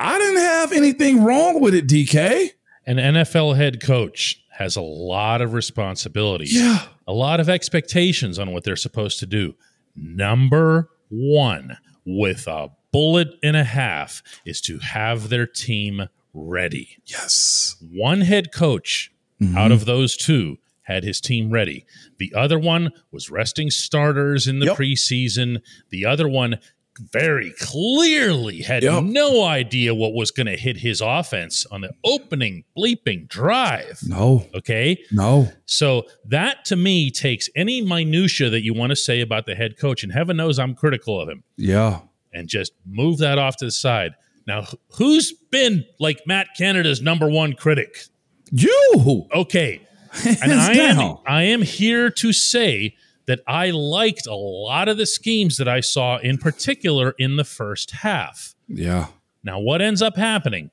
I 0.00 0.18
didn't 0.18 0.40
have 0.40 0.72
anything 0.72 1.22
wrong 1.22 1.60
with 1.60 1.74
it, 1.74 1.86
DK. 1.86 2.50
An 2.86 2.96
NFL 2.96 3.56
head 3.56 3.80
coach 3.82 4.42
has 4.58 4.74
a 4.74 4.82
lot 4.82 5.40
of 5.40 5.52
responsibilities, 5.52 6.52
Yeah. 6.52 6.82
A 7.06 7.12
lot 7.12 7.38
of 7.38 7.48
expectations 7.48 8.40
on 8.40 8.52
what 8.52 8.64
they're 8.64 8.74
supposed 8.74 9.20
to 9.20 9.26
do. 9.26 9.54
Number 9.94 10.90
one, 11.10 11.78
with 12.04 12.48
a 12.48 12.70
bullet 12.90 13.28
and 13.40 13.56
a 13.56 13.62
half, 13.62 14.20
is 14.44 14.60
to 14.62 14.80
have 14.80 15.28
their 15.28 15.46
team 15.46 16.08
ready. 16.34 16.96
Yes. 17.06 17.76
One 17.92 18.22
head 18.22 18.52
coach 18.52 19.12
mm-hmm. 19.40 19.56
out 19.56 19.70
of 19.70 19.84
those 19.84 20.16
two 20.16 20.58
had 20.82 21.04
his 21.04 21.20
team 21.20 21.52
ready. 21.52 21.86
The 22.18 22.34
other 22.34 22.58
one 22.58 22.90
was 23.12 23.30
resting 23.30 23.70
starters 23.70 24.48
in 24.48 24.58
the 24.58 24.66
yep. 24.66 24.76
preseason. 24.76 25.62
The 25.90 26.04
other 26.04 26.26
one 26.26 26.58
very 26.98 27.52
clearly 27.58 28.60
had 28.62 28.82
yep. 28.82 29.02
no 29.04 29.44
idea 29.44 29.94
what 29.94 30.12
was 30.12 30.30
going 30.30 30.46
to 30.46 30.56
hit 30.56 30.76
his 30.76 31.00
offense 31.00 31.66
on 31.66 31.80
the 31.80 31.90
opening 32.04 32.64
bleeping 32.76 33.28
drive. 33.28 34.00
No. 34.06 34.46
Okay? 34.54 35.02
No. 35.10 35.50
So 35.66 36.04
that 36.26 36.64
to 36.66 36.76
me 36.76 37.10
takes 37.10 37.48
any 37.56 37.80
minutia 37.80 38.50
that 38.50 38.62
you 38.62 38.74
want 38.74 38.90
to 38.90 38.96
say 38.96 39.20
about 39.20 39.46
the 39.46 39.54
head 39.54 39.78
coach 39.78 40.02
and 40.02 40.12
heaven 40.12 40.36
knows 40.36 40.58
I'm 40.58 40.74
critical 40.74 41.20
of 41.20 41.28
him. 41.28 41.42
Yeah. 41.56 42.00
And 42.32 42.48
just 42.48 42.72
move 42.86 43.18
that 43.18 43.38
off 43.38 43.56
to 43.56 43.64
the 43.64 43.70
side. 43.70 44.12
Now, 44.46 44.66
who's 44.94 45.32
been 45.32 45.84
like 45.98 46.20
Matt 46.26 46.48
Canada's 46.56 47.02
number 47.02 47.28
one 47.28 47.52
critic? 47.54 48.04
You. 48.50 49.26
Okay. 49.34 49.80
and 50.42 50.52
I 50.52 50.72
am, 50.72 51.16
I 51.26 51.42
am 51.44 51.62
here 51.62 52.10
to 52.10 52.32
say 52.32 52.96
that 53.28 53.40
I 53.46 53.70
liked 53.70 54.26
a 54.26 54.34
lot 54.34 54.88
of 54.88 54.96
the 54.96 55.04
schemes 55.04 55.58
that 55.58 55.68
I 55.68 55.80
saw, 55.80 56.16
in 56.16 56.38
particular 56.38 57.14
in 57.18 57.36
the 57.36 57.44
first 57.44 57.90
half. 57.90 58.54
Yeah. 58.66 59.08
Now, 59.44 59.60
what 59.60 59.82
ends 59.82 60.00
up 60.00 60.16
happening? 60.16 60.70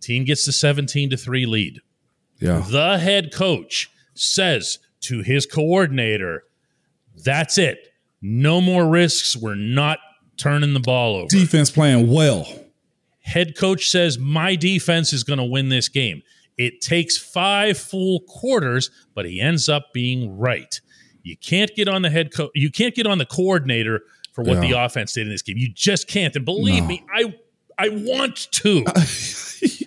Team 0.00 0.24
gets 0.24 0.46
the 0.46 0.52
17 0.52 1.10
to 1.10 1.18
3 1.18 1.44
lead. 1.44 1.80
Yeah. 2.40 2.64
The 2.66 2.98
head 2.98 3.30
coach 3.32 3.90
says 4.14 4.78
to 5.02 5.22
his 5.22 5.44
coordinator, 5.44 6.44
That's 7.24 7.58
it. 7.58 7.92
No 8.22 8.62
more 8.62 8.88
risks. 8.88 9.36
We're 9.36 9.54
not 9.54 9.98
turning 10.38 10.72
the 10.72 10.80
ball 10.80 11.14
over. 11.14 11.28
Defense 11.28 11.70
playing 11.70 12.10
well. 12.10 12.48
Head 13.20 13.54
coach 13.54 13.90
says, 13.90 14.18
My 14.18 14.56
defense 14.56 15.12
is 15.12 15.24
going 15.24 15.40
to 15.40 15.44
win 15.44 15.68
this 15.68 15.90
game. 15.90 16.22
It 16.56 16.80
takes 16.80 17.18
five 17.18 17.76
full 17.76 18.20
quarters, 18.20 18.90
but 19.14 19.26
he 19.26 19.40
ends 19.40 19.68
up 19.68 19.92
being 19.92 20.38
right. 20.38 20.80
You 21.28 21.36
can't 21.36 21.74
get 21.74 21.88
on 21.88 22.02
the 22.02 22.10
head 22.10 22.32
coach, 22.34 22.50
you 22.54 22.70
can't 22.70 22.94
get 22.94 23.06
on 23.06 23.18
the 23.18 23.26
coordinator 23.26 24.02
for 24.32 24.42
what 24.42 24.62
yeah. 24.62 24.68
the 24.68 24.84
offense 24.84 25.12
did 25.12 25.26
in 25.26 25.32
this 25.32 25.42
game. 25.42 25.56
You 25.58 25.68
just 25.72 26.08
can't. 26.08 26.34
And 26.34 26.44
believe 26.44 26.82
no. 26.82 26.88
me, 26.88 27.04
I 27.12 27.34
I 27.78 27.88
want 27.90 28.50
to. 28.52 28.84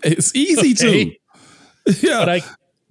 it's 0.04 0.36
easy 0.36 0.72
okay? 0.72 1.06
to. 1.06 1.12
Yeah. 2.02 2.20
But 2.20 2.30
I 2.30 2.42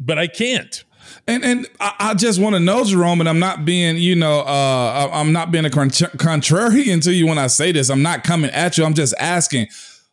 but 0.00 0.18
I 0.18 0.26
can't. 0.26 0.82
And 1.28 1.44
and 1.44 1.68
I, 1.78 1.94
I 2.00 2.14
just 2.14 2.40
want 2.40 2.56
to 2.56 2.60
know, 2.60 2.82
Jerome, 2.84 3.20
and 3.20 3.28
I'm 3.28 3.38
not 3.38 3.64
being, 3.64 3.98
you 3.98 4.16
know, 4.16 4.40
uh, 4.40 5.10
I'm 5.12 5.32
not 5.32 5.52
being 5.52 5.64
a 5.64 5.70
contrarian 5.70 7.02
to 7.04 7.14
you 7.14 7.28
when 7.28 7.38
I 7.38 7.46
say 7.46 7.70
this. 7.70 7.88
I'm 7.88 8.02
not 8.02 8.24
coming 8.24 8.50
at 8.50 8.76
you. 8.76 8.84
I'm 8.84 8.94
just 8.94 9.14
asking 9.18 9.68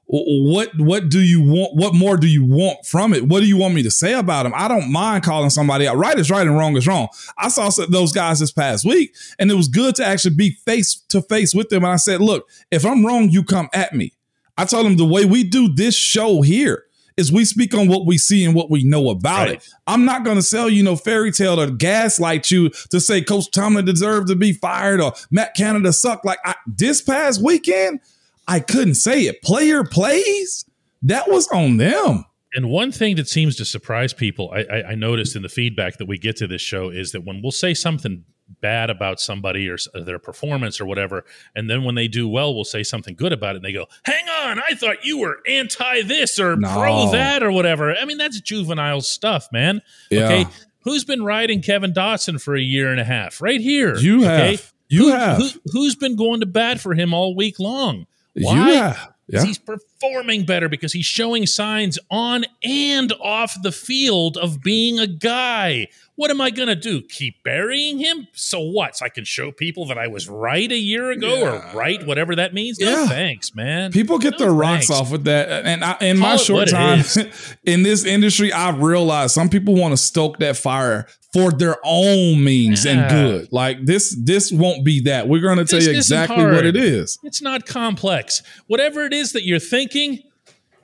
what 0.09 0.69
what 0.77 1.09
do 1.09 1.19
you 1.19 1.41
want 1.41 1.75
what 1.75 1.93
more 1.93 2.15
do 2.15 2.27
you 2.27 2.43
want 2.43 2.85
from 2.85 3.13
it 3.13 3.27
what 3.27 3.41
do 3.41 3.45
you 3.45 3.57
want 3.57 3.73
me 3.73 3.83
to 3.83 3.91
say 3.91 4.13
about 4.13 4.45
him 4.45 4.53
i 4.55 4.67
don't 4.67 4.89
mind 4.89 5.21
calling 5.21 5.49
somebody 5.49 5.85
out 5.85 5.97
right 5.97 6.17
is 6.17 6.31
right 6.31 6.47
and 6.47 6.57
wrong 6.57 6.77
is 6.77 6.87
wrong 6.87 7.09
i 7.37 7.49
saw 7.49 7.69
those 7.89 8.13
guys 8.13 8.39
this 8.39 8.51
past 8.51 8.85
week 8.85 9.13
and 9.37 9.51
it 9.51 9.55
was 9.55 9.67
good 9.67 9.95
to 9.95 10.05
actually 10.05 10.33
be 10.33 10.51
face 10.65 10.95
to 11.09 11.21
face 11.21 11.53
with 11.53 11.67
them 11.69 11.83
and 11.83 11.91
i 11.91 11.97
said 11.97 12.21
look 12.21 12.47
if 12.71 12.85
i'm 12.85 13.05
wrong 13.05 13.29
you 13.29 13.43
come 13.43 13.67
at 13.73 13.93
me 13.93 14.13
i 14.57 14.63
told 14.63 14.85
them 14.85 14.95
the 14.95 15.05
way 15.05 15.25
we 15.25 15.43
do 15.43 15.73
this 15.73 15.95
show 15.95 16.41
here 16.41 16.85
is 17.17 17.31
we 17.31 17.43
speak 17.43 17.73
on 17.73 17.87
what 17.87 18.05
we 18.05 18.17
see 18.17 18.45
and 18.45 18.53
what 18.53 18.69
we 18.69 18.83
know 18.83 19.09
about 19.09 19.47
right. 19.47 19.55
it. 19.55 19.69
I'm 19.87 20.05
not 20.05 20.23
going 20.23 20.35
to 20.37 20.43
sell 20.43 20.69
you 20.69 20.83
no 20.83 20.95
fairy 20.95 21.31
tale 21.31 21.55
to 21.55 21.71
gaslight 21.71 22.51
you 22.51 22.69
to 22.91 22.99
say 22.99 23.21
Coach 23.23 23.49
Tomlin 23.49 23.85
deserved 23.85 24.27
to 24.27 24.35
be 24.35 24.53
fired 24.53 25.01
or 25.01 25.13
Matt 25.31 25.55
Canada 25.55 25.91
sucked. 25.91 26.25
Like 26.25 26.37
I, 26.45 26.53
this 26.67 27.01
past 27.01 27.41
weekend, 27.41 28.01
I 28.47 28.59
couldn't 28.59 28.95
say 28.95 29.23
it. 29.23 29.41
Player 29.41 29.83
plays, 29.83 30.65
that 31.03 31.29
was 31.29 31.47
on 31.49 31.77
them. 31.77 32.25
And 32.53 32.69
one 32.69 32.91
thing 32.91 33.17
that 33.17 33.27
seems 33.27 33.55
to 33.57 33.65
surprise 33.65 34.13
people, 34.13 34.51
I, 34.53 34.59
I, 34.61 34.83
I, 34.91 34.95
noticed 34.95 35.35
in 35.35 35.41
the 35.41 35.49
feedback 35.49 35.97
that 35.97 36.07
we 36.07 36.17
get 36.17 36.37
to 36.37 36.47
this 36.47 36.61
show, 36.61 36.89
is 36.89 37.11
that 37.11 37.25
when 37.25 37.41
we'll 37.41 37.51
say 37.51 37.73
something 37.73 38.23
bad 38.61 38.89
about 38.89 39.19
somebody 39.19 39.69
or 39.69 39.77
uh, 39.93 40.01
their 40.01 40.17
performance 40.17 40.79
or 40.79 40.85
whatever, 40.85 41.25
and 41.55 41.69
then 41.69 41.83
when 41.83 41.95
they 41.95 42.07
do 42.07 42.27
well, 42.27 42.55
we'll 42.55 42.63
say 42.63 42.83
something 42.83 43.15
good 43.15 43.33
about 43.33 43.55
it, 43.55 43.57
and 43.57 43.65
they 43.65 43.73
go, 43.73 43.85
"Hang 44.03 44.27
on, 44.29 44.59
I 44.59 44.75
thought 44.75 45.03
you 45.03 45.19
were 45.19 45.39
anti 45.47 46.03
this 46.03 46.39
or 46.39 46.55
no. 46.55 46.73
pro 46.73 47.11
that 47.11 47.43
or 47.43 47.51
whatever." 47.51 47.93
I 47.93 48.05
mean, 48.05 48.17
that's 48.17 48.39
juvenile 48.39 49.01
stuff, 49.01 49.49
man. 49.51 49.81
Yeah. 50.09 50.25
Okay, 50.25 50.45
who's 50.81 51.03
been 51.03 51.23
riding 51.23 51.61
Kevin 51.61 51.91
Dotson 51.93 52.41
for 52.41 52.55
a 52.55 52.61
year 52.61 52.91
and 52.91 52.99
a 52.99 53.05
half? 53.05 53.41
Right 53.41 53.61
here, 53.61 53.97
you 53.97 54.21
okay? 54.21 54.51
have. 54.51 54.73
You 54.89 55.03
who, 55.03 55.09
have. 55.09 55.37
Who, 55.37 55.49
who's 55.73 55.95
been 55.95 56.15
going 56.15 56.39
to 56.39 56.45
bat 56.45 56.79
for 56.79 56.93
him 56.93 57.13
all 57.13 57.35
week 57.35 57.59
long? 57.59 58.07
Why? 58.37 58.71
Yeah. 58.71 59.05
Yeah. 59.27 59.43
He's 59.43 59.59
performing 59.99 60.45
better 60.45 60.69
because 60.69 60.93
he's 60.93 61.05
showing 61.05 61.45
signs 61.45 61.97
on 62.09 62.45
and 62.63 63.13
off 63.21 63.57
the 63.61 63.71
field 63.71 64.37
of 64.37 64.61
being 64.61 64.99
a 64.99 65.07
guy. 65.07 65.87
What 66.15 66.31
am 66.31 66.41
I 66.41 66.49
going 66.49 66.67
to 66.67 66.75
do? 66.75 67.03
Keep 67.03 67.43
burying 67.43 67.99
him? 67.99 68.27
So 68.33 68.59
what? 68.59 68.97
So 68.97 69.05
I 69.05 69.09
can 69.09 69.23
show 69.23 69.51
people 69.51 69.85
that 69.85 69.99
I 69.99 70.07
was 70.07 70.27
right 70.27 70.71
a 70.71 70.77
year 70.77 71.11
ago 71.11 71.35
yeah. 71.35 71.73
or 71.73 71.77
right, 71.77 72.05
whatever 72.07 72.35
that 72.35 72.55
means? 72.55 72.79
No 72.79 72.89
yeah. 72.89 73.07
thanks, 73.07 73.53
man. 73.53 73.91
People 73.91 74.17
get 74.17 74.31
no 74.31 74.37
their 74.45 74.51
rocks 74.51 74.89
off 74.89 75.11
with 75.11 75.25
that. 75.25 75.65
And 75.65 75.83
I, 75.83 75.95
in 76.01 76.17
Call 76.17 76.29
my 76.29 76.35
short 76.37 76.69
time 76.69 77.03
in 77.65 77.83
this 77.83 78.03
industry, 78.03 78.51
I've 78.51 78.81
realized 78.81 79.35
some 79.35 79.47
people 79.47 79.75
want 79.75 79.91
to 79.93 79.97
stoke 79.97 80.39
that 80.39 80.57
fire 80.57 81.05
for 81.33 81.51
their 81.51 81.75
own 81.83 82.43
means 82.43 82.83
yeah. 82.83 82.93
and 82.93 83.11
good. 83.11 83.49
Like 83.51 83.85
this, 83.85 84.17
this 84.19 84.51
won't 84.51 84.83
be 84.83 85.01
that. 85.01 85.27
We're 85.27 85.41
going 85.41 85.59
to 85.59 85.65
tell 85.65 85.81
you 85.81 85.91
exactly 85.91 86.43
what 86.43 86.65
it 86.65 86.75
is. 86.75 87.19
It's 87.21 87.43
not 87.43 87.67
complex. 87.67 88.41
Whatever 88.65 89.05
it 89.05 89.13
is 89.13 89.33
that 89.33 89.43
you're 89.43 89.59
thinking, 89.59 89.86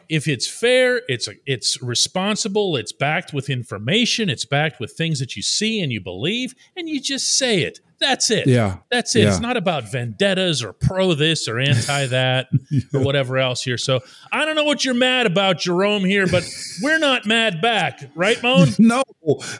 if 0.09 0.27
it's 0.27 0.47
fair, 0.47 1.01
it's 1.07 1.29
it's 1.45 1.81
responsible, 1.81 2.75
it's 2.75 2.91
backed 2.91 3.33
with 3.33 3.49
information, 3.49 4.29
it's 4.29 4.45
backed 4.45 4.79
with 4.79 4.91
things 4.91 5.19
that 5.19 5.35
you 5.35 5.41
see 5.41 5.81
and 5.81 5.91
you 5.91 6.01
believe, 6.01 6.53
and 6.75 6.87
you 6.87 7.01
just 7.01 7.37
say 7.37 7.61
it. 7.61 7.79
That's 7.99 8.29
it. 8.29 8.47
Yeah. 8.47 8.77
That's 8.91 9.15
it. 9.15 9.21
Yeah. 9.21 9.29
It's 9.29 9.39
not 9.39 9.55
about 9.55 9.89
vendettas 9.89 10.61
or 10.61 10.73
pro 10.73 11.13
this 11.13 11.47
or 11.47 11.57
anti 11.57 12.05
that 12.07 12.47
yeah. 12.69 12.81
or 12.93 12.99
whatever 12.99 13.37
else 13.37 13.63
here. 13.63 13.77
So 13.77 14.01
I 14.31 14.43
don't 14.43 14.55
know 14.55 14.65
what 14.65 14.83
you're 14.83 14.93
mad 14.93 15.25
about, 15.25 15.59
Jerome, 15.59 16.03
here, 16.03 16.27
but 16.27 16.43
we're 16.81 16.99
not 16.99 17.25
mad 17.25 17.61
back, 17.61 18.11
right, 18.13 18.41
Mon? 18.43 18.67
No. 18.79 19.03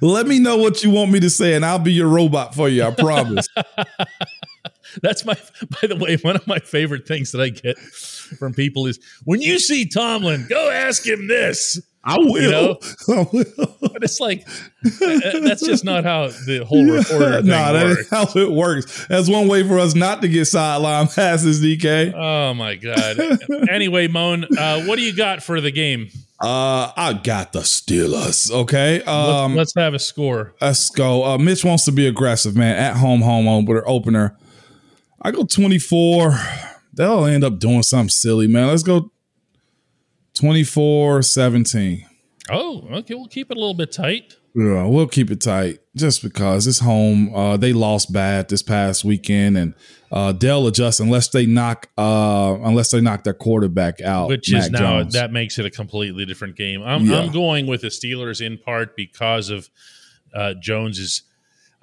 Let 0.02 0.28
me 0.28 0.40
know 0.40 0.58
what 0.58 0.84
you 0.84 0.90
want 0.90 1.12
me 1.12 1.22
to 1.22 1.30
say, 1.30 1.54
and 1.54 1.66
I'll 1.66 1.80
be 1.80 1.94
your 1.94 2.10
robot 2.10 2.54
for 2.54 2.68
you. 2.68 2.84
I 2.84 2.92
promise. 2.92 3.48
That's 5.02 5.26
my, 5.26 5.36
by 5.82 5.88
the 5.88 5.96
way, 5.96 6.18
one 6.18 6.36
of 6.36 6.48
my 6.48 6.60
favorite 6.60 7.08
things 7.08 7.32
that 7.32 7.42
I 7.42 7.50
get 7.50 7.78
from 7.78 8.54
people 8.54 8.86
is 8.88 9.00
when 9.24 9.42
you 9.42 9.60
see 9.60 9.86
Tomlin, 9.86 10.46
go 10.50 10.70
ask 10.72 11.06
him 11.06 11.28
this. 11.28 11.80
I 12.06 12.18
will. 12.18 12.28
You 12.28 12.52
know? 12.52 12.80
I 13.10 13.28
will. 13.32 13.78
But 13.82 14.04
it's 14.04 14.20
like 14.20 14.46
uh, 14.48 15.40
that's 15.40 15.66
just 15.66 15.86
not 15.86 16.04
how 16.04 16.28
the 16.28 16.66
whole 16.68 16.84
reporter 16.84 17.42
nah, 17.44 17.72
that 17.72 17.86
is 17.86 18.10
how 18.10 18.28
it 18.36 18.52
works. 18.52 19.06
That's 19.08 19.30
one 19.30 19.48
way 19.48 19.66
for 19.66 19.80
us 19.80 19.96
not 19.96 20.22
to 20.22 20.28
get 20.28 20.46
sideline 20.46 21.08
passes, 21.08 21.64
DK. 21.64 22.14
Oh 22.14 22.54
my 22.56 22.76
god. 22.76 23.20
anyway, 23.70 24.08
Mon, 24.08 24.46
uh, 24.58 24.84
what 24.84 24.98
do 24.98 25.02
you 25.02 25.16
got 25.16 25.44
for 25.44 25.62
the 25.62 25.72
game? 25.72 26.10
Uh, 26.42 26.92
I 26.98 27.14
got 27.14 27.54
the 27.54 27.60
Steelers. 27.62 28.52
Okay. 28.52 29.02
Um, 29.04 29.56
let's, 29.56 29.74
let's 29.76 29.86
have 29.86 29.94
a 29.94 30.00
score. 30.00 30.54
Let's 30.60 30.90
go. 30.90 31.24
Uh, 31.24 31.38
Mitch 31.38 31.64
wants 31.64 31.86
to 31.86 31.94
be 31.94 32.06
aggressive, 32.06 32.54
man. 32.54 32.76
At 32.76 32.98
home, 32.98 33.22
home 33.22 33.48
opener. 33.48 33.84
Opener. 33.86 34.38
I 35.24 35.32
go 35.32 35.46
twenty 35.46 35.80
four. 35.80 36.38
They'll 36.94 37.26
end 37.26 37.44
up 37.44 37.58
doing 37.60 37.82
something 37.82 38.10
silly, 38.10 38.46
man. 38.48 38.68
Let's 38.68 38.84
go 38.84 39.12
24-17. 40.36 42.06
Oh, 42.52 42.88
okay. 42.92 43.14
We'll 43.16 43.28
keep 43.28 43.50
it 43.50 43.58
a 43.58 43.60
little 43.60 43.74
bit 43.74 43.92
tight. 43.92 44.36
Yeah, 44.56 44.86
we'll 44.86 45.08
keep 45.08 45.32
it 45.32 45.42
tight 45.42 45.80
just 45.96 46.22
because 46.22 46.68
it's 46.68 46.80
home. 46.80 47.34
Uh, 47.34 47.58
they 47.58 47.74
lost 47.74 48.14
bad 48.14 48.50
this 48.50 48.62
past 48.62 49.04
weekend, 49.04 49.58
and 49.58 49.74
uh, 50.12 50.32
they'll 50.32 50.68
adjust 50.68 51.00
unless 51.00 51.30
they 51.30 51.48
knock 51.48 51.90
uh, 51.98 52.56
unless 52.64 52.92
they 52.92 53.02
knock 53.02 53.24
their 53.24 53.34
quarterback 53.34 54.00
out, 54.02 54.28
which 54.28 54.52
Mac 54.52 54.66
is 54.66 54.70
now 54.70 55.02
Jones. 55.02 55.14
that 55.14 55.32
makes 55.32 55.58
it 55.58 55.66
a 55.66 55.72
completely 55.72 56.26
different 56.26 56.56
game. 56.56 56.84
I'm 56.84 57.06
Yeah. 57.06 57.22
I'm 57.22 57.32
going 57.32 57.66
with 57.66 57.82
the 57.82 57.88
Steelers 57.88 58.46
in 58.46 58.60
part 58.60 58.96
because 58.96 59.50
of 59.50 59.72
uh, 60.36 60.54
Jones's. 60.62 61.24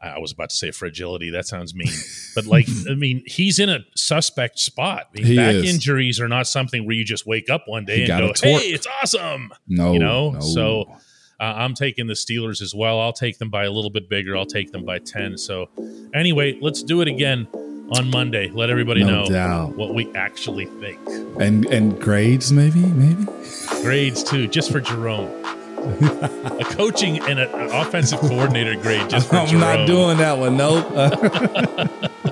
I 0.03 0.19
was 0.19 0.33
about 0.33 0.51
to 0.51 0.57
say 0.57 0.71
fragility. 0.71 1.31
That 1.31 1.47
sounds 1.47 1.75
mean, 1.75 1.93
but 2.35 2.47
like 2.47 2.67
I 2.91 2.95
mean, 2.95 3.23
he's 3.27 3.59
in 3.59 3.69
a 3.69 3.81
suspect 3.97 4.59
spot. 4.59 5.09
I 5.17 5.21
mean, 5.21 5.37
back 5.37 5.55
is. 5.57 5.75
injuries 5.75 6.21
are 6.21 6.29
not 6.29 6.47
something 6.47 6.87
where 6.87 6.95
you 6.97 7.05
just 7.05 7.27
wake 7.27 7.51
up 7.51 7.65
one 7.67 7.85
day 7.85 8.05
He 8.05 8.11
and 8.11 8.27
go, 8.27 8.33
"Hey, 8.41 8.69
it's 8.69 8.87
awesome." 9.03 9.53
no, 9.69 9.93
you 9.93 9.99
know, 9.99 10.31
no. 10.31 10.41
so 10.41 10.83
uh, 11.39 11.43
I'm 11.57 11.75
taking 11.75 12.07
the 12.07 12.15
Steelers 12.15 12.63
as 12.63 12.75
well. 12.75 12.99
I'll 13.01 13.13
take 13.13 13.39
them 13.39 13.51
by 13.51 13.65
a 13.65 13.71
little 13.71 13.91
bit 13.91 14.09
bigger. 14.09 14.37
I'll 14.37 14.45
take 14.47 14.73
them 14.73 14.85
by 14.85 14.99
10. 14.99 15.39
So, 15.39 15.71
anyway, 16.15 16.59
let's 16.61 16.83
do 16.83 17.01
it 17.01 17.09
again 17.09 17.47
on 17.97 18.11
Monday. 18.11 18.51
Let 18.51 18.69
everybody 18.69 19.03
No 19.05 19.23
know 19.25 19.27
doubt. 19.27 19.75
what 19.77 19.95
we 19.95 20.11
actually 20.15 20.67
think. 20.67 20.99
and 21.41 21.65
and 21.67 21.99
grades 22.01 22.53
maybe 22.53 22.81
maybe. 22.81 23.27
Grades, 23.83 24.23
too, 24.23 24.49
just 24.49 24.71
for 24.71 24.81
Jerome. 24.81 25.31
A 25.81 26.65
coaching 26.75 27.19
and 27.21 27.39
an 27.39 27.49
offensive 27.71 28.21
coordinator 28.21 28.75
grade 28.75 29.09
just 29.09 29.33
I'm 29.33 29.47
Jerome. 29.47 29.61
not 29.61 29.87
doing 29.87 30.19
that 30.19 30.39
one. 30.39 30.57
Nope. 30.57 30.87